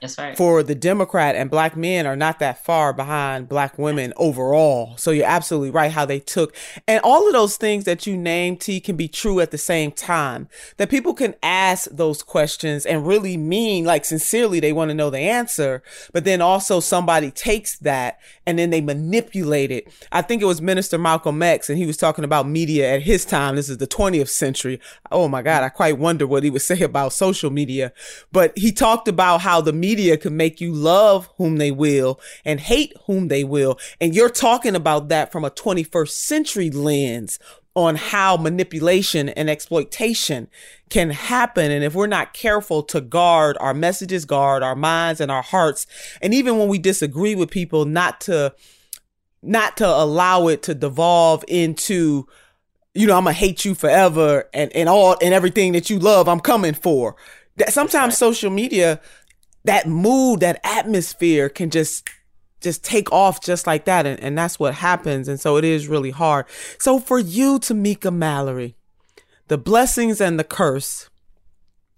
that's 0.00 0.18
right. 0.18 0.36
For 0.36 0.62
the 0.62 0.74
Democrat 0.74 1.34
and 1.34 1.50
black 1.50 1.76
men 1.76 2.06
are 2.06 2.16
not 2.16 2.38
that 2.38 2.64
far 2.64 2.92
behind 2.92 3.48
black 3.48 3.78
women 3.78 4.12
overall. 4.16 4.96
So 4.96 5.10
you're 5.10 5.26
absolutely 5.26 5.70
right 5.70 5.90
how 5.90 6.04
they 6.04 6.20
took. 6.20 6.54
And 6.86 7.00
all 7.02 7.26
of 7.26 7.32
those 7.32 7.56
things 7.56 7.84
that 7.84 8.06
you 8.06 8.16
named, 8.16 8.60
T, 8.60 8.80
can 8.80 8.96
be 8.96 9.08
true 9.08 9.40
at 9.40 9.50
the 9.50 9.58
same 9.58 9.90
time. 9.90 10.48
That 10.76 10.90
people 10.90 11.14
can 11.14 11.34
ask 11.42 11.90
those 11.90 12.22
questions 12.22 12.86
and 12.86 13.06
really 13.06 13.36
mean, 13.36 13.84
like 13.84 14.04
sincerely, 14.04 14.60
they 14.60 14.72
want 14.72 14.90
to 14.90 14.94
know 14.94 15.10
the 15.10 15.18
answer. 15.18 15.82
But 16.12 16.24
then 16.24 16.40
also 16.40 16.80
somebody 16.80 17.30
takes 17.30 17.78
that 17.78 18.20
and 18.46 18.58
then 18.58 18.70
they 18.70 18.80
manipulate 18.80 19.70
it. 19.70 19.92
I 20.12 20.22
think 20.22 20.42
it 20.42 20.46
was 20.46 20.62
Minister 20.62 20.98
Malcolm 20.98 21.42
X 21.42 21.68
and 21.68 21.78
he 21.78 21.86
was 21.86 21.96
talking 21.96 22.24
about 22.24 22.48
media 22.48 22.94
at 22.94 23.02
his 23.02 23.24
time. 23.24 23.56
This 23.56 23.68
is 23.68 23.78
the 23.78 23.86
20th 23.86 24.28
century. 24.28 24.80
Oh 25.10 25.28
my 25.28 25.42
God. 25.42 25.64
I 25.64 25.70
quite 25.70 25.98
wonder 25.98 26.26
what 26.26 26.44
he 26.44 26.50
would 26.50 26.62
say 26.68 26.80
about 26.82 27.12
social 27.12 27.50
media. 27.50 27.92
But 28.30 28.56
he 28.56 28.70
talked 28.70 29.08
about 29.08 29.40
how 29.40 29.60
the 29.60 29.72
media 29.72 29.87
media 29.88 30.18
can 30.18 30.36
make 30.36 30.60
you 30.60 30.70
love 30.70 31.30
whom 31.38 31.56
they 31.56 31.70
will 31.70 32.20
and 32.44 32.60
hate 32.60 32.92
whom 33.06 33.28
they 33.28 33.42
will. 33.42 33.78
And 34.00 34.14
you're 34.14 34.28
talking 34.28 34.76
about 34.76 35.08
that 35.08 35.32
from 35.32 35.44
a 35.44 35.50
21st 35.50 36.10
century 36.10 36.70
lens 36.70 37.38
on 37.74 37.94
how 37.94 38.36
manipulation 38.36 39.30
and 39.30 39.48
exploitation 39.48 40.48
can 40.90 41.08
happen. 41.10 41.70
And 41.70 41.82
if 41.82 41.94
we're 41.94 42.06
not 42.06 42.34
careful 42.34 42.82
to 42.82 43.00
guard 43.00 43.56
our 43.60 43.72
messages, 43.72 44.26
guard 44.26 44.62
our 44.62 44.76
minds 44.76 45.22
and 45.22 45.30
our 45.30 45.42
hearts, 45.42 45.86
and 46.20 46.34
even 46.34 46.58
when 46.58 46.68
we 46.68 46.78
disagree 46.78 47.34
with 47.34 47.50
people, 47.50 47.86
not 47.86 48.20
to, 48.22 48.54
not 49.42 49.78
to 49.78 49.86
allow 49.86 50.48
it 50.48 50.62
to 50.64 50.74
devolve 50.74 51.44
into, 51.48 52.26
you 52.94 53.06
know, 53.06 53.16
I'm 53.16 53.24
gonna 53.24 53.32
hate 53.32 53.64
you 53.64 53.74
forever 53.74 54.50
and, 54.52 54.70
and 54.74 54.88
all 54.88 55.16
and 55.22 55.32
everything 55.32 55.72
that 55.72 55.88
you 55.88 55.98
love, 55.98 56.28
I'm 56.28 56.40
coming 56.40 56.74
for. 56.74 57.16
That 57.56 57.72
sometimes 57.72 58.18
social 58.18 58.50
media 58.50 59.00
that 59.68 59.86
mood, 59.86 60.40
that 60.40 60.58
atmosphere 60.64 61.50
can 61.50 61.68
just 61.68 62.08
just 62.60 62.82
take 62.82 63.12
off 63.12 63.42
just 63.42 63.66
like 63.66 63.84
that. 63.84 64.06
And, 64.06 64.18
and 64.18 64.36
that's 64.36 64.58
what 64.58 64.74
happens. 64.74 65.28
And 65.28 65.38
so 65.38 65.58
it 65.58 65.64
is 65.64 65.86
really 65.86 66.10
hard. 66.10 66.46
So 66.78 66.98
for 66.98 67.18
you, 67.18 67.58
Tamika 67.58 68.12
Mallory, 68.12 68.74
the 69.48 69.58
blessings 69.58 70.20
and 70.20 70.40
the 70.40 70.44
curse, 70.44 71.10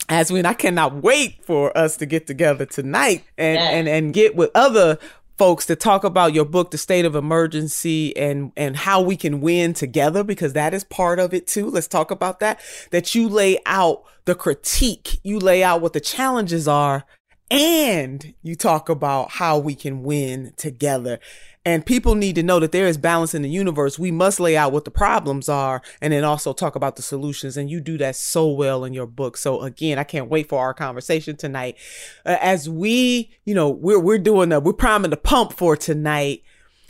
as 0.08 0.32
when 0.32 0.44
I 0.44 0.52
cannot 0.52 0.96
wait 0.96 1.44
for 1.44 1.76
us 1.78 1.96
to 1.98 2.06
get 2.06 2.26
together 2.26 2.66
tonight 2.66 3.24
and, 3.38 3.56
yeah. 3.56 3.70
and, 3.70 3.88
and 3.88 4.12
get 4.12 4.34
with 4.34 4.50
other 4.54 4.98
folks 5.38 5.64
to 5.66 5.76
talk 5.76 6.02
about 6.04 6.34
your 6.34 6.44
book, 6.44 6.72
The 6.72 6.76
State 6.76 7.04
of 7.04 7.14
Emergency, 7.14 8.14
and, 8.16 8.52
and 8.56 8.76
how 8.76 9.00
we 9.00 9.16
can 9.16 9.40
win 9.40 9.72
together, 9.72 10.24
because 10.24 10.52
that 10.54 10.74
is 10.74 10.84
part 10.84 11.18
of 11.20 11.32
it 11.32 11.46
too. 11.46 11.70
Let's 11.70 11.88
talk 11.88 12.10
about 12.10 12.40
that. 12.40 12.60
That 12.90 13.14
you 13.14 13.28
lay 13.28 13.60
out 13.64 14.02
the 14.24 14.34
critique, 14.34 15.20
you 15.22 15.38
lay 15.38 15.62
out 15.62 15.80
what 15.80 15.94
the 15.94 16.00
challenges 16.00 16.68
are, 16.68 17.06
and 17.50 18.34
you 18.42 18.54
talk 18.54 18.88
about 18.88 19.32
how 19.32 19.58
we 19.58 19.74
can 19.74 20.02
win 20.02 20.52
together. 20.56 21.18
And 21.64 21.84
people 21.84 22.14
need 22.14 22.36
to 22.36 22.42
know 22.42 22.58
that 22.60 22.72
there 22.72 22.86
is 22.86 22.96
balance 22.96 23.34
in 23.34 23.42
the 23.42 23.50
universe. 23.50 23.98
We 23.98 24.10
must 24.10 24.40
lay 24.40 24.56
out 24.56 24.72
what 24.72 24.84
the 24.84 24.90
problems 24.90 25.48
are 25.48 25.82
and 26.00 26.12
then 26.12 26.24
also 26.24 26.52
talk 26.52 26.74
about 26.74 26.96
the 26.96 27.02
solutions. 27.02 27.56
And 27.56 27.68
you 27.68 27.80
do 27.80 27.98
that 27.98 28.16
so 28.16 28.48
well 28.48 28.84
in 28.84 28.94
your 28.94 29.06
book. 29.06 29.36
So 29.36 29.60
again, 29.60 29.98
I 29.98 30.04
can't 30.04 30.30
wait 30.30 30.48
for 30.48 30.60
our 30.60 30.72
conversation 30.72 31.36
tonight. 31.36 31.76
Uh, 32.24 32.38
as 32.40 32.68
we, 32.70 33.32
you 33.44 33.54
know, 33.54 33.68
we're, 33.68 33.98
we're 33.98 34.18
doing 34.18 34.48
the, 34.50 34.60
we're 34.60 34.72
priming 34.72 35.10
the 35.10 35.18
pump 35.18 35.52
for 35.52 35.76
tonight. 35.76 36.42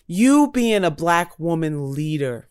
You 0.07 0.51
being 0.53 0.85
a 0.85 0.91
black 0.91 1.39
woman 1.39 1.93
leader, 1.93 2.50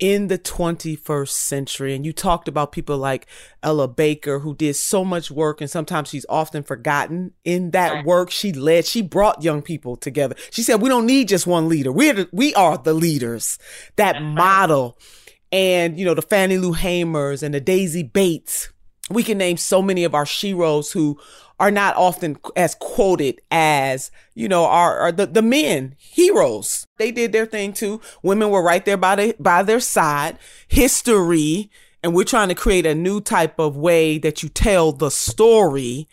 in 0.00 0.28
the 0.28 0.38
21st 0.38 1.28
century. 1.28 1.94
And 1.94 2.04
you 2.04 2.12
talked 2.12 2.48
about 2.48 2.72
people 2.72 2.96
like 2.96 3.26
Ella 3.62 3.86
Baker, 3.86 4.40
who 4.40 4.54
did 4.56 4.74
so 4.74 5.04
much 5.04 5.30
work, 5.30 5.60
and 5.60 5.70
sometimes 5.70 6.08
she's 6.08 6.26
often 6.28 6.62
forgotten 6.62 7.32
in 7.44 7.70
that 7.70 7.92
right. 7.92 8.06
work 8.06 8.30
she 8.30 8.52
led. 8.52 8.86
She 8.86 9.02
brought 9.02 9.44
young 9.44 9.62
people 9.62 9.96
together. 9.96 10.34
She 10.50 10.62
said, 10.62 10.80
We 10.80 10.88
don't 10.88 11.06
need 11.06 11.28
just 11.28 11.46
one 11.46 11.68
leader. 11.68 11.92
We're 11.92 12.14
the, 12.14 12.28
we 12.32 12.54
are 12.54 12.78
the 12.78 12.94
leaders 12.94 13.58
that 13.96 14.14
That's 14.14 14.24
model. 14.24 14.98
Right. 14.98 15.06
And, 15.52 15.98
you 15.98 16.04
know, 16.04 16.14
the 16.14 16.22
Fannie 16.22 16.58
Lou 16.58 16.74
Hamers 16.74 17.42
and 17.42 17.52
the 17.52 17.60
Daisy 17.60 18.02
Bates. 18.02 18.70
We 19.10 19.22
can 19.22 19.38
name 19.38 19.56
so 19.56 19.82
many 19.82 20.04
of 20.04 20.14
our 20.14 20.24
sheroes 20.24 20.92
who 20.92 21.18
are 21.58 21.70
not 21.70 21.94
often 21.96 22.38
as 22.56 22.74
quoted 22.76 23.40
as, 23.50 24.10
you 24.34 24.48
know, 24.48 24.64
are, 24.64 24.98
are 24.98 25.12
the, 25.12 25.26
the 25.26 25.42
men, 25.42 25.94
heroes. 25.98 26.86
They 26.96 27.10
did 27.10 27.32
their 27.32 27.44
thing 27.44 27.74
too. 27.74 28.00
Women 28.22 28.50
were 28.50 28.62
right 28.62 28.84
there 28.84 28.96
by, 28.96 29.16
the, 29.16 29.36
by 29.38 29.62
their 29.62 29.80
side. 29.80 30.38
History. 30.68 31.70
And 32.02 32.14
we're 32.14 32.24
trying 32.24 32.48
to 32.48 32.54
create 32.54 32.86
a 32.86 32.94
new 32.94 33.20
type 33.20 33.58
of 33.58 33.76
way 33.76 34.16
that 34.18 34.42
you 34.42 34.48
tell 34.48 34.92
the 34.92 35.10
story. 35.10 36.08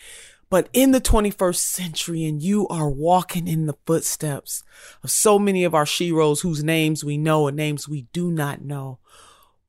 But 0.50 0.70
in 0.74 0.92
the 0.92 1.02
21st 1.02 1.56
century, 1.56 2.24
and 2.26 2.42
you 2.42 2.68
are 2.70 2.90
walking 2.90 3.48
in 3.48 3.68
the 3.68 3.76
footsteps 3.86 4.64
of 5.04 5.12
so 5.12 5.38
many 5.38 5.64
of 5.64 5.76
our 5.76 5.86
sheroes 5.86 6.42
whose 6.42 6.64
names 6.64 7.04
we 7.04 7.18
know 7.18 7.48
and 7.48 7.58
names 7.58 7.88
we 7.88 8.04
do 8.14 8.32
not 8.32 8.62
know. 8.62 9.00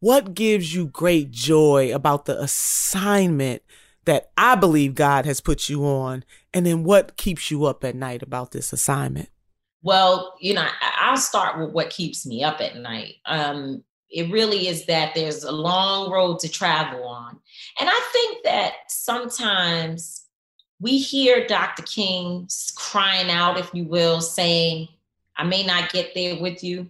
What 0.00 0.34
gives 0.34 0.74
you 0.74 0.86
great 0.86 1.30
joy 1.30 1.92
about 1.92 2.26
the 2.26 2.40
assignment 2.40 3.62
that 4.04 4.30
I 4.36 4.54
believe 4.54 4.94
God 4.94 5.26
has 5.26 5.40
put 5.40 5.68
you 5.68 5.84
on? 5.84 6.24
And 6.54 6.64
then 6.64 6.84
what 6.84 7.16
keeps 7.16 7.50
you 7.50 7.64
up 7.64 7.82
at 7.82 7.96
night 7.96 8.22
about 8.22 8.52
this 8.52 8.72
assignment? 8.72 9.28
Well, 9.82 10.34
you 10.40 10.54
know, 10.54 10.66
I'll 11.00 11.16
start 11.16 11.58
with 11.58 11.72
what 11.72 11.90
keeps 11.90 12.26
me 12.26 12.44
up 12.44 12.60
at 12.60 12.76
night. 12.76 13.14
Um, 13.26 13.82
it 14.10 14.30
really 14.30 14.68
is 14.68 14.86
that 14.86 15.14
there's 15.14 15.44
a 15.44 15.52
long 15.52 16.10
road 16.10 16.38
to 16.40 16.48
travel 16.48 17.04
on. 17.04 17.38
And 17.80 17.88
I 17.90 18.10
think 18.12 18.44
that 18.44 18.74
sometimes 18.88 20.26
we 20.80 20.98
hear 20.98 21.46
Dr. 21.46 21.82
King 21.82 22.48
crying 22.76 23.30
out, 23.30 23.58
if 23.58 23.70
you 23.74 23.84
will, 23.84 24.20
saying, 24.20 24.88
I 25.36 25.44
may 25.44 25.64
not 25.64 25.92
get 25.92 26.14
there 26.14 26.40
with 26.40 26.64
you, 26.64 26.88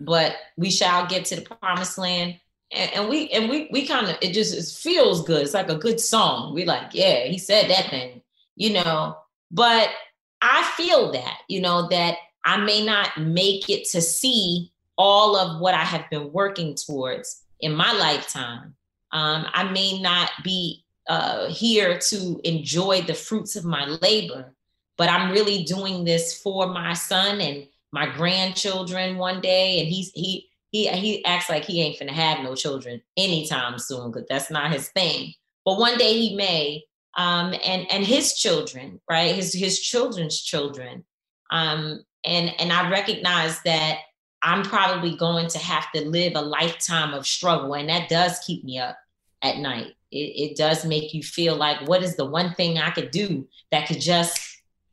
but 0.00 0.36
we 0.56 0.70
shall 0.70 1.06
get 1.06 1.24
to 1.26 1.36
the 1.36 1.42
promised 1.42 1.98
land 1.98 2.38
and, 2.72 2.92
and 2.92 3.08
we 3.08 3.28
and 3.30 3.48
we 3.48 3.68
we 3.70 3.86
kind 3.86 4.08
of 4.08 4.16
it 4.20 4.32
just 4.32 4.56
it 4.56 4.80
feels 4.80 5.24
good. 5.24 5.42
It's 5.42 5.54
like 5.54 5.70
a 5.70 5.76
good 5.76 6.00
song. 6.00 6.54
We 6.54 6.64
like, 6.64 6.90
yeah, 6.92 7.24
he 7.24 7.38
said 7.38 7.68
that 7.70 7.90
thing, 7.90 8.22
you 8.56 8.72
know. 8.72 9.16
But 9.50 9.90
I 10.40 10.62
feel 10.76 11.12
that, 11.12 11.38
you 11.48 11.60
know, 11.60 11.88
that 11.88 12.16
I 12.44 12.58
may 12.58 12.84
not 12.84 13.18
make 13.18 13.68
it 13.68 13.88
to 13.90 14.00
see 14.00 14.72
all 14.96 15.36
of 15.36 15.60
what 15.60 15.74
I 15.74 15.84
have 15.84 16.08
been 16.10 16.32
working 16.32 16.74
towards 16.74 17.42
in 17.60 17.72
my 17.74 17.92
lifetime. 17.92 18.74
Um, 19.12 19.46
I 19.52 19.64
may 19.64 20.00
not 20.00 20.30
be 20.44 20.84
uh, 21.08 21.48
here 21.48 21.98
to 21.98 22.40
enjoy 22.44 23.02
the 23.02 23.14
fruits 23.14 23.56
of 23.56 23.64
my 23.64 23.84
labor, 23.86 24.54
but 24.96 25.08
I'm 25.08 25.32
really 25.32 25.64
doing 25.64 26.04
this 26.04 26.40
for 26.40 26.68
my 26.68 26.92
son 26.92 27.40
and 27.40 27.66
my 27.92 28.06
grandchildren 28.06 29.18
one 29.18 29.40
day. 29.40 29.80
And 29.80 29.88
he's 29.88 30.10
he 30.14 30.48
he 30.70 30.88
he 30.88 31.24
acts 31.24 31.48
like 31.48 31.64
he 31.64 31.82
ain't 31.82 31.98
finna 31.98 32.10
have 32.10 32.44
no 32.44 32.54
children 32.54 33.02
anytime 33.16 33.78
soon 33.78 34.10
because 34.10 34.26
that's 34.28 34.50
not 34.50 34.72
his 34.72 34.88
thing. 34.90 35.34
But 35.64 35.78
one 35.78 35.98
day 35.98 36.18
he 36.18 36.36
may, 36.36 36.84
um, 37.16 37.54
and 37.64 37.86
and 37.90 38.04
his 38.04 38.34
children, 38.34 39.00
right? 39.08 39.34
His 39.34 39.52
his 39.52 39.80
children's 39.80 40.40
children, 40.40 41.04
um, 41.50 42.04
and 42.24 42.54
and 42.60 42.72
I 42.72 42.90
recognize 42.90 43.60
that 43.62 43.98
I'm 44.42 44.62
probably 44.62 45.16
going 45.16 45.48
to 45.48 45.58
have 45.58 45.90
to 45.92 46.08
live 46.08 46.32
a 46.34 46.40
lifetime 46.40 47.12
of 47.12 47.26
struggle, 47.26 47.74
and 47.74 47.88
that 47.88 48.08
does 48.08 48.38
keep 48.46 48.64
me 48.64 48.78
up 48.78 48.96
at 49.42 49.58
night. 49.58 49.94
It, 50.10 50.50
it 50.50 50.56
does 50.56 50.84
make 50.84 51.14
you 51.14 51.22
feel 51.22 51.56
like, 51.56 51.86
what 51.88 52.02
is 52.02 52.16
the 52.16 52.24
one 52.24 52.54
thing 52.54 52.78
I 52.78 52.90
could 52.90 53.10
do 53.10 53.46
that 53.70 53.86
could 53.86 54.00
just, 54.00 54.38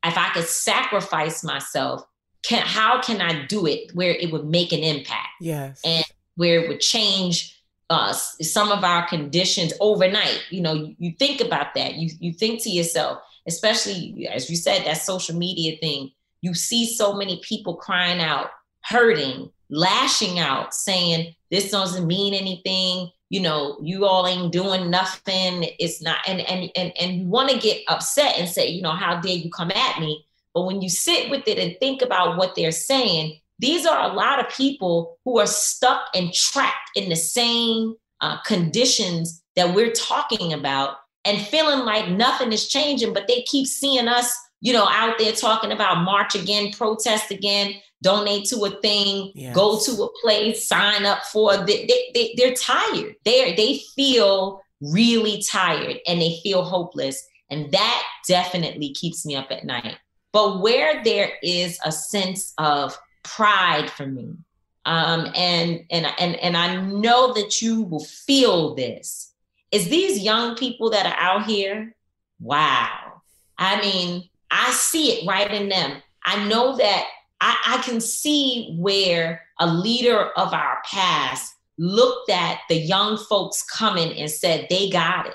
if 0.04 0.16
I 0.16 0.30
could 0.30 0.44
sacrifice 0.44 1.42
myself 1.42 2.04
can 2.42 2.62
how 2.64 3.00
can 3.00 3.20
I 3.20 3.46
do 3.46 3.66
it 3.66 3.94
where 3.94 4.12
it 4.12 4.32
would 4.32 4.46
make 4.46 4.72
an 4.72 4.80
impact? 4.80 5.28
Yes. 5.40 5.80
And 5.84 6.04
where 6.36 6.62
it 6.62 6.68
would 6.68 6.80
change 6.80 7.58
us 7.90 8.36
some 8.42 8.70
of 8.70 8.84
our 8.84 9.06
conditions 9.08 9.72
overnight. 9.80 10.42
You 10.50 10.60
know, 10.60 10.74
you, 10.74 10.94
you 10.98 11.12
think 11.18 11.40
about 11.40 11.74
that. 11.74 11.94
You 11.94 12.10
you 12.20 12.32
think 12.32 12.62
to 12.62 12.70
yourself, 12.70 13.18
especially 13.46 14.28
as 14.30 14.50
you 14.50 14.56
said, 14.56 14.84
that 14.84 14.98
social 14.98 15.36
media 15.36 15.76
thing. 15.78 16.12
You 16.40 16.54
see 16.54 16.86
so 16.86 17.14
many 17.14 17.40
people 17.42 17.74
crying 17.74 18.20
out, 18.20 18.50
hurting, 18.82 19.50
lashing 19.70 20.38
out, 20.38 20.72
saying 20.72 21.34
this 21.50 21.70
doesn't 21.70 22.06
mean 22.06 22.34
anything. 22.34 23.10
You 23.30 23.40
know, 23.40 23.78
you 23.82 24.06
all 24.06 24.26
ain't 24.26 24.52
doing 24.52 24.90
nothing. 24.90 25.66
It's 25.78 26.00
not, 26.00 26.18
and 26.26 26.40
and 26.40 26.70
and 26.76 26.92
and 26.98 27.16
you 27.20 27.26
want 27.26 27.50
to 27.50 27.58
get 27.58 27.82
upset 27.88 28.38
and 28.38 28.48
say, 28.48 28.68
you 28.68 28.82
know, 28.82 28.92
how 28.92 29.20
dare 29.20 29.32
you 29.32 29.50
come 29.50 29.70
at 29.70 30.00
me? 30.00 30.24
But 30.54 30.64
when 30.64 30.82
you 30.82 30.88
sit 30.88 31.30
with 31.30 31.46
it 31.46 31.58
and 31.58 31.76
think 31.78 32.02
about 32.02 32.36
what 32.36 32.54
they're 32.54 32.72
saying, 32.72 33.38
these 33.58 33.86
are 33.86 34.10
a 34.10 34.14
lot 34.14 34.38
of 34.38 34.54
people 34.54 35.18
who 35.24 35.38
are 35.38 35.46
stuck 35.46 36.02
and 36.14 36.32
trapped 36.32 36.90
in 36.94 37.08
the 37.08 37.16
same 37.16 37.94
uh, 38.20 38.40
conditions 38.42 39.42
that 39.56 39.74
we're 39.74 39.92
talking 39.92 40.52
about 40.52 40.96
and 41.24 41.40
feeling 41.46 41.80
like 41.80 42.08
nothing 42.08 42.52
is 42.52 42.68
changing, 42.68 43.12
but 43.12 43.26
they 43.26 43.42
keep 43.42 43.66
seeing 43.66 44.08
us, 44.08 44.34
you 44.60 44.72
know, 44.72 44.86
out 44.88 45.18
there 45.18 45.32
talking 45.32 45.72
about 45.72 46.02
march 46.04 46.34
again, 46.34 46.70
protest 46.72 47.30
again, 47.30 47.74
donate 48.02 48.46
to 48.46 48.64
a 48.64 48.70
thing, 48.80 49.32
yes. 49.34 49.54
go 49.54 49.78
to 49.78 50.02
a 50.04 50.08
place, 50.22 50.66
sign 50.68 51.04
up 51.04 51.24
for. 51.24 51.56
They, 51.56 51.86
they, 51.86 52.10
they, 52.14 52.34
they're 52.36 52.54
tired. 52.54 53.16
They 53.24 53.54
they 53.54 53.80
feel 53.96 54.60
really 54.80 55.42
tired 55.42 55.98
and 56.06 56.20
they 56.20 56.38
feel 56.42 56.62
hopeless, 56.62 57.22
and 57.50 57.70
that 57.72 58.04
definitely 58.26 58.94
keeps 58.94 59.26
me 59.26 59.36
up 59.36 59.50
at 59.50 59.64
night. 59.64 59.98
But 60.32 60.60
where 60.60 61.02
there 61.02 61.32
is 61.42 61.78
a 61.84 61.92
sense 61.92 62.52
of 62.58 62.96
pride 63.22 63.90
for 63.90 64.06
me, 64.06 64.36
um, 64.84 65.30
and 65.34 65.84
and 65.90 66.06
and 66.18 66.36
and 66.36 66.56
I 66.56 66.80
know 66.80 67.32
that 67.34 67.60
you 67.62 67.82
will 67.82 68.04
feel 68.04 68.74
this, 68.74 69.32
is 69.70 69.88
these 69.88 70.20
young 70.20 70.56
people 70.56 70.90
that 70.90 71.06
are 71.06 71.18
out 71.18 71.46
here. 71.46 71.94
Wow, 72.40 73.22
I 73.58 73.80
mean, 73.80 74.28
I 74.50 74.70
see 74.72 75.12
it 75.12 75.26
right 75.26 75.50
in 75.50 75.68
them. 75.68 76.02
I 76.24 76.46
know 76.46 76.76
that 76.76 77.06
I, 77.40 77.56
I 77.66 77.82
can 77.82 78.00
see 78.00 78.76
where 78.78 79.42
a 79.58 79.66
leader 79.66 80.30
of 80.36 80.52
our 80.52 80.78
past 80.84 81.54
looked 81.78 82.30
at 82.30 82.58
the 82.68 82.76
young 82.76 83.16
folks 83.16 83.62
coming 83.62 84.18
and 84.18 84.30
said 84.30 84.66
they 84.68 84.90
got 84.90 85.26
it. 85.26 85.34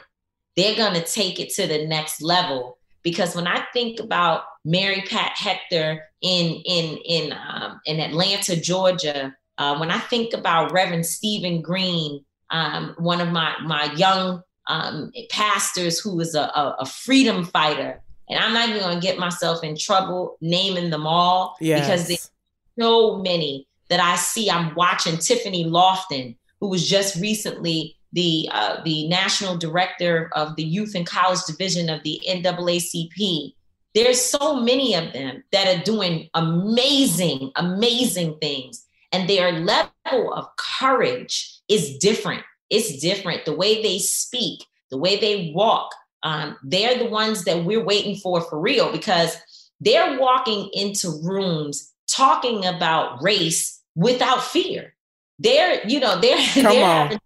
They're 0.55 0.75
going 0.75 0.93
to 0.93 1.05
take 1.05 1.39
it 1.39 1.49
to 1.55 1.67
the 1.67 1.87
next 1.87 2.21
level 2.21 2.77
because 3.01 3.35
when 3.35 3.47
I 3.47 3.65
think 3.73 3.99
about 3.99 4.43
Mary 4.65 5.03
Pat 5.09 5.33
Hector 5.35 6.03
in 6.21 6.61
in 6.65 6.97
in 7.05 7.33
um, 7.33 7.81
in 7.85 7.99
Atlanta, 7.99 8.55
Georgia, 8.55 9.35
uh, 9.57 9.77
when 9.77 9.91
I 9.91 9.99
think 9.99 10.33
about 10.33 10.71
Reverend 10.71 11.05
Stephen 11.05 11.61
Green, 11.61 12.23
um, 12.49 12.95
one 12.97 13.21
of 13.21 13.29
my 13.29 13.53
my 13.63 13.91
young 13.93 14.41
um, 14.67 15.11
pastors 15.29 15.99
who 15.99 16.19
is 16.21 16.35
a, 16.35 16.43
a, 16.43 16.75
a, 16.79 16.85
freedom 16.85 17.43
fighter, 17.43 18.01
and 18.29 18.39
I'm 18.39 18.53
not 18.53 18.69
even 18.69 18.81
going 18.81 18.99
to 18.99 19.05
get 19.05 19.19
myself 19.19 19.61
in 19.61 19.75
trouble 19.75 20.37
naming 20.39 20.89
them 20.89 21.05
all 21.05 21.57
yes. 21.59 21.81
because 21.81 22.07
there's 22.07 22.31
so 22.79 23.17
many 23.17 23.67
that 23.89 23.99
I 23.99 24.15
see. 24.15 24.49
I'm 24.49 24.73
watching 24.75 25.17
Tiffany 25.17 25.65
Loftin, 25.65 26.37
who 26.61 26.69
was 26.69 26.87
just 26.87 27.19
recently 27.19 27.97
the 28.13 28.47
uh, 28.51 28.81
the 28.83 29.07
national 29.09 29.57
director 29.57 30.29
of 30.33 30.55
the 30.55 30.63
youth 30.63 30.95
and 30.95 31.05
college 31.05 31.43
division 31.45 31.89
of 31.89 32.01
the 32.03 32.21
NAACP. 32.27 33.53
There's 33.93 34.21
so 34.21 34.59
many 34.59 34.95
of 34.95 35.13
them 35.13 35.43
that 35.51 35.67
are 35.67 35.83
doing 35.83 36.29
amazing, 36.33 37.51
amazing 37.55 38.37
things, 38.39 38.85
and 39.11 39.29
their 39.29 39.51
level 39.51 40.33
of 40.33 40.47
courage 40.57 41.61
is 41.67 41.97
different. 41.97 42.43
It's 42.69 42.99
different. 42.99 43.45
The 43.45 43.55
way 43.55 43.81
they 43.83 43.99
speak, 43.99 44.65
the 44.89 44.97
way 44.97 45.19
they 45.19 45.51
walk. 45.53 45.91
Um, 46.23 46.57
they're 46.63 46.97
the 46.97 47.09
ones 47.09 47.43
that 47.43 47.65
we're 47.65 47.83
waiting 47.83 48.15
for 48.15 48.41
for 48.41 48.59
real 48.59 48.91
because 48.91 49.35
they're 49.79 50.17
walking 50.17 50.69
into 50.73 51.19
rooms 51.21 51.93
talking 52.07 52.65
about 52.65 53.21
race 53.21 53.81
without 53.95 54.41
fear. 54.43 54.93
They're, 55.37 55.85
you 55.85 55.99
know, 55.99 56.19
they're, 56.19 56.37
they're 56.55 56.85
having 56.85 57.19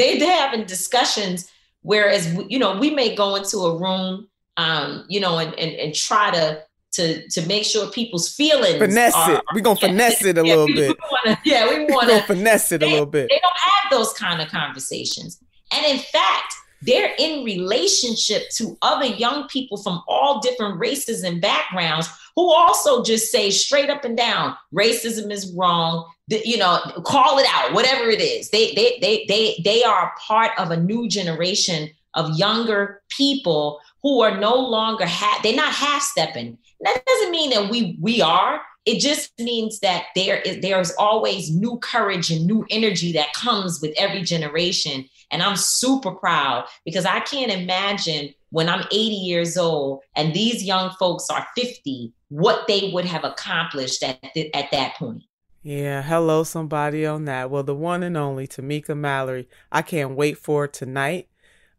they 0.00 0.18
they're 0.18 0.40
having 0.40 0.64
discussions 0.64 1.50
whereas 1.82 2.34
you 2.48 2.58
know 2.58 2.78
we 2.78 2.90
may 2.90 3.14
go 3.14 3.36
into 3.36 3.58
a 3.58 3.78
room 3.78 4.28
um, 4.60 5.04
you 5.08 5.20
know 5.20 5.38
and, 5.38 5.58
and 5.58 5.72
and 5.72 5.94
try 5.94 6.30
to 6.30 6.62
to 6.92 7.26
to 7.28 7.46
make 7.46 7.64
sure 7.64 7.90
people's 7.90 8.28
feelings 8.28 8.78
finesse 8.78 9.14
are, 9.14 9.34
it. 9.34 9.44
We're 9.54 9.60
gonna 9.60 9.80
finesse 9.80 10.24
it 10.24 10.36
a 10.36 10.44
yeah, 10.44 10.54
little 10.54 10.66
we 10.66 10.74
bit. 10.74 10.98
Wanna, 11.10 11.40
yeah, 11.44 11.68
we 11.68 11.84
want 11.94 12.08
to 12.08 12.22
finesse 12.22 12.72
it 12.72 12.82
a 12.82 12.86
little 12.86 13.06
bit. 13.06 13.28
They 13.28 13.40
don't 13.40 13.58
have 13.58 13.90
those 13.90 14.12
kind 14.12 14.42
of 14.42 14.48
conversations. 14.48 15.40
And 15.72 15.86
in 15.86 15.98
fact, 15.98 16.54
they're 16.82 17.12
in 17.18 17.44
relationship 17.44 18.50
to 18.56 18.76
other 18.82 19.06
young 19.06 19.46
people 19.48 19.76
from 19.82 20.02
all 20.08 20.40
different 20.40 20.78
races 20.78 21.22
and 21.22 21.40
backgrounds 21.40 22.08
who 22.36 22.52
also 22.52 23.02
just 23.02 23.30
say 23.30 23.50
straight 23.50 23.90
up 23.90 24.04
and 24.04 24.16
down 24.16 24.56
racism 24.74 25.30
is 25.30 25.52
wrong 25.54 26.10
you 26.28 26.56
know 26.56 26.80
call 27.04 27.38
it 27.38 27.46
out 27.50 27.74
whatever 27.74 28.08
it 28.08 28.20
is 28.20 28.50
they 28.50 28.72
they 28.74 28.98
they 29.00 29.26
they 29.28 29.60
they 29.62 29.84
are 29.84 30.12
part 30.26 30.52
of 30.58 30.70
a 30.70 30.76
new 30.76 31.08
generation 31.08 31.90
of 32.14 32.36
younger 32.38 33.02
people 33.10 33.80
who 34.02 34.22
are 34.22 34.38
no 34.38 34.54
longer 34.54 35.06
ha- 35.06 35.40
they're 35.42 35.54
not 35.54 35.72
half 35.72 36.02
stepping 36.02 36.58
that 36.80 37.02
doesn't 37.06 37.30
mean 37.30 37.50
that 37.50 37.70
we 37.70 37.96
we 38.00 38.22
are. 38.22 38.60
It 38.86 39.00
just 39.00 39.32
means 39.38 39.80
that 39.80 40.06
there 40.16 40.38
is 40.40 40.60
there's 40.60 40.92
always 40.92 41.54
new 41.54 41.78
courage 41.78 42.30
and 42.30 42.46
new 42.46 42.64
energy 42.70 43.12
that 43.12 43.32
comes 43.34 43.80
with 43.80 43.92
every 43.96 44.22
generation. 44.22 45.08
And 45.32 45.44
i'm 45.44 45.54
super 45.54 46.10
proud 46.10 46.64
because 46.84 47.06
i 47.06 47.20
can't 47.20 47.52
imagine 47.52 48.34
when 48.48 48.68
i'm 48.68 48.84
80 48.90 48.98
years 48.98 49.56
old 49.56 50.00
and 50.16 50.34
these 50.34 50.64
young 50.64 50.90
folks 50.98 51.30
are 51.30 51.46
50 51.56 52.12
what 52.30 52.66
they 52.66 52.90
would 52.92 53.04
have 53.04 53.22
accomplished 53.22 54.02
at, 54.02 54.20
th- 54.34 54.50
at 54.54 54.72
that 54.72 54.94
point. 54.96 55.22
Yeah, 55.62 56.02
hello, 56.02 56.42
somebody 56.42 57.06
on 57.06 57.26
that. 57.26 57.50
Well, 57.50 57.62
the 57.62 57.74
one 57.74 58.02
and 58.02 58.16
only 58.16 58.48
Tamika 58.48 58.96
Mallory. 58.96 59.46
I 59.70 59.82
can't 59.82 60.16
wait 60.16 60.38
for 60.38 60.66
tonight, 60.66 61.28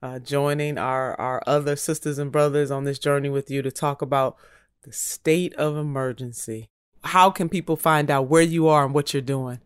uh, 0.02 0.20
joining 0.20 0.78
our, 0.78 1.20
our 1.20 1.43
other 1.45 1.76
sisters 1.76 2.18
and 2.18 2.32
brothers 2.32 2.72
on 2.72 2.84
this 2.84 2.99
journey 2.99 3.30
with 3.30 3.52
you 3.52 3.62
to 3.62 3.72
talk 3.72 4.02
about 4.02 4.36
the 4.84 4.91
state 4.91 5.54
of 5.56 5.78
emergency. 5.78 6.70
How 7.04 7.30
can 7.30 7.49
people 7.49 7.76
find 7.76 8.10
out 8.10 8.28
where 8.28 8.41
you 8.41 8.68
are 8.68 8.86
and 8.86 8.93
what 8.93 9.14
you're 9.14 9.22
doing? 9.22 9.60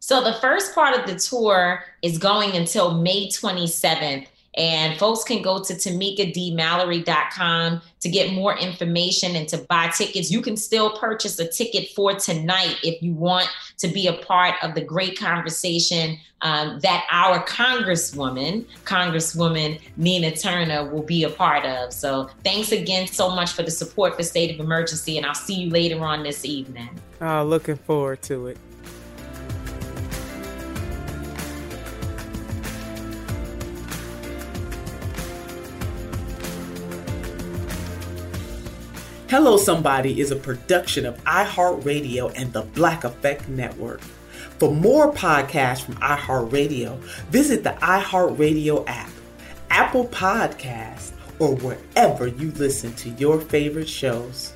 So 0.00 0.22
the 0.22 0.34
first 0.34 0.74
part 0.74 0.98
of 0.98 1.06
the 1.06 1.18
tour 1.18 1.84
is 2.02 2.18
going 2.18 2.56
until 2.56 2.94
May 2.94 3.28
27th. 3.28 4.26
And 4.58 4.98
folks 4.98 5.22
can 5.22 5.40
go 5.40 5.62
to 5.62 5.72
tamikadmallory.com 5.72 7.80
to 8.00 8.08
get 8.08 8.32
more 8.32 8.58
information 8.58 9.36
and 9.36 9.46
to 9.48 9.58
buy 9.58 9.92
tickets. 9.96 10.32
You 10.32 10.42
can 10.42 10.56
still 10.56 10.98
purchase 10.98 11.38
a 11.38 11.48
ticket 11.48 11.90
for 11.90 12.14
tonight 12.14 12.74
if 12.82 13.00
you 13.00 13.14
want 13.14 13.48
to 13.78 13.86
be 13.86 14.08
a 14.08 14.14
part 14.14 14.56
of 14.62 14.74
the 14.74 14.80
great 14.80 15.16
conversation 15.16 16.18
um, 16.42 16.80
that 16.80 17.06
our 17.10 17.44
Congresswoman, 17.44 18.64
Congresswoman 18.84 19.80
Nina 19.96 20.34
Turner, 20.34 20.92
will 20.92 21.02
be 21.02 21.24
a 21.24 21.30
part 21.30 21.64
of. 21.64 21.92
So 21.92 22.28
thanks 22.44 22.72
again 22.72 23.06
so 23.06 23.30
much 23.30 23.52
for 23.52 23.62
the 23.62 23.70
support 23.70 24.16
for 24.16 24.24
State 24.24 24.52
of 24.52 24.58
Emergency, 24.60 25.16
and 25.16 25.26
I'll 25.26 25.34
see 25.34 25.54
you 25.54 25.70
later 25.70 26.04
on 26.04 26.24
this 26.24 26.44
evening. 26.44 26.90
Oh, 27.20 27.44
looking 27.44 27.76
forward 27.76 28.22
to 28.22 28.48
it. 28.48 28.58
Hello 39.30 39.58
Somebody 39.58 40.20
is 40.20 40.30
a 40.30 40.36
production 40.36 41.04
of 41.04 41.22
iHeartRadio 41.24 42.32
and 42.34 42.50
the 42.50 42.62
Black 42.62 43.04
Effect 43.04 43.46
Network. 43.46 44.00
For 44.58 44.74
more 44.74 45.12
podcasts 45.12 45.82
from 45.82 45.96
iHeartRadio, 45.96 46.96
visit 47.28 47.62
the 47.62 47.76
iHeartRadio 47.82 48.84
app, 48.86 49.10
Apple 49.68 50.06
Podcasts, 50.06 51.12
or 51.38 51.54
wherever 51.56 52.26
you 52.26 52.52
listen 52.52 52.94
to 52.94 53.10
your 53.10 53.38
favorite 53.38 53.90
shows. 53.90 54.54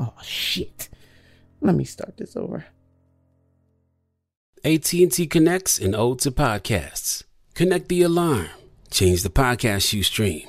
Oh 0.00 0.14
shit. 0.24 0.88
Let 1.60 1.76
me 1.76 1.84
start 1.84 2.16
this 2.16 2.34
over. 2.34 2.66
AT&T 4.64 5.28
connects 5.28 5.78
and 5.78 5.94
ode 5.94 6.18
to 6.22 6.32
podcasts. 6.32 7.22
Connect 7.54 7.88
the 7.88 8.02
alarm. 8.02 8.48
Change 8.90 9.22
the 9.22 9.30
podcast 9.30 9.92
you 9.92 10.02
stream. 10.02 10.48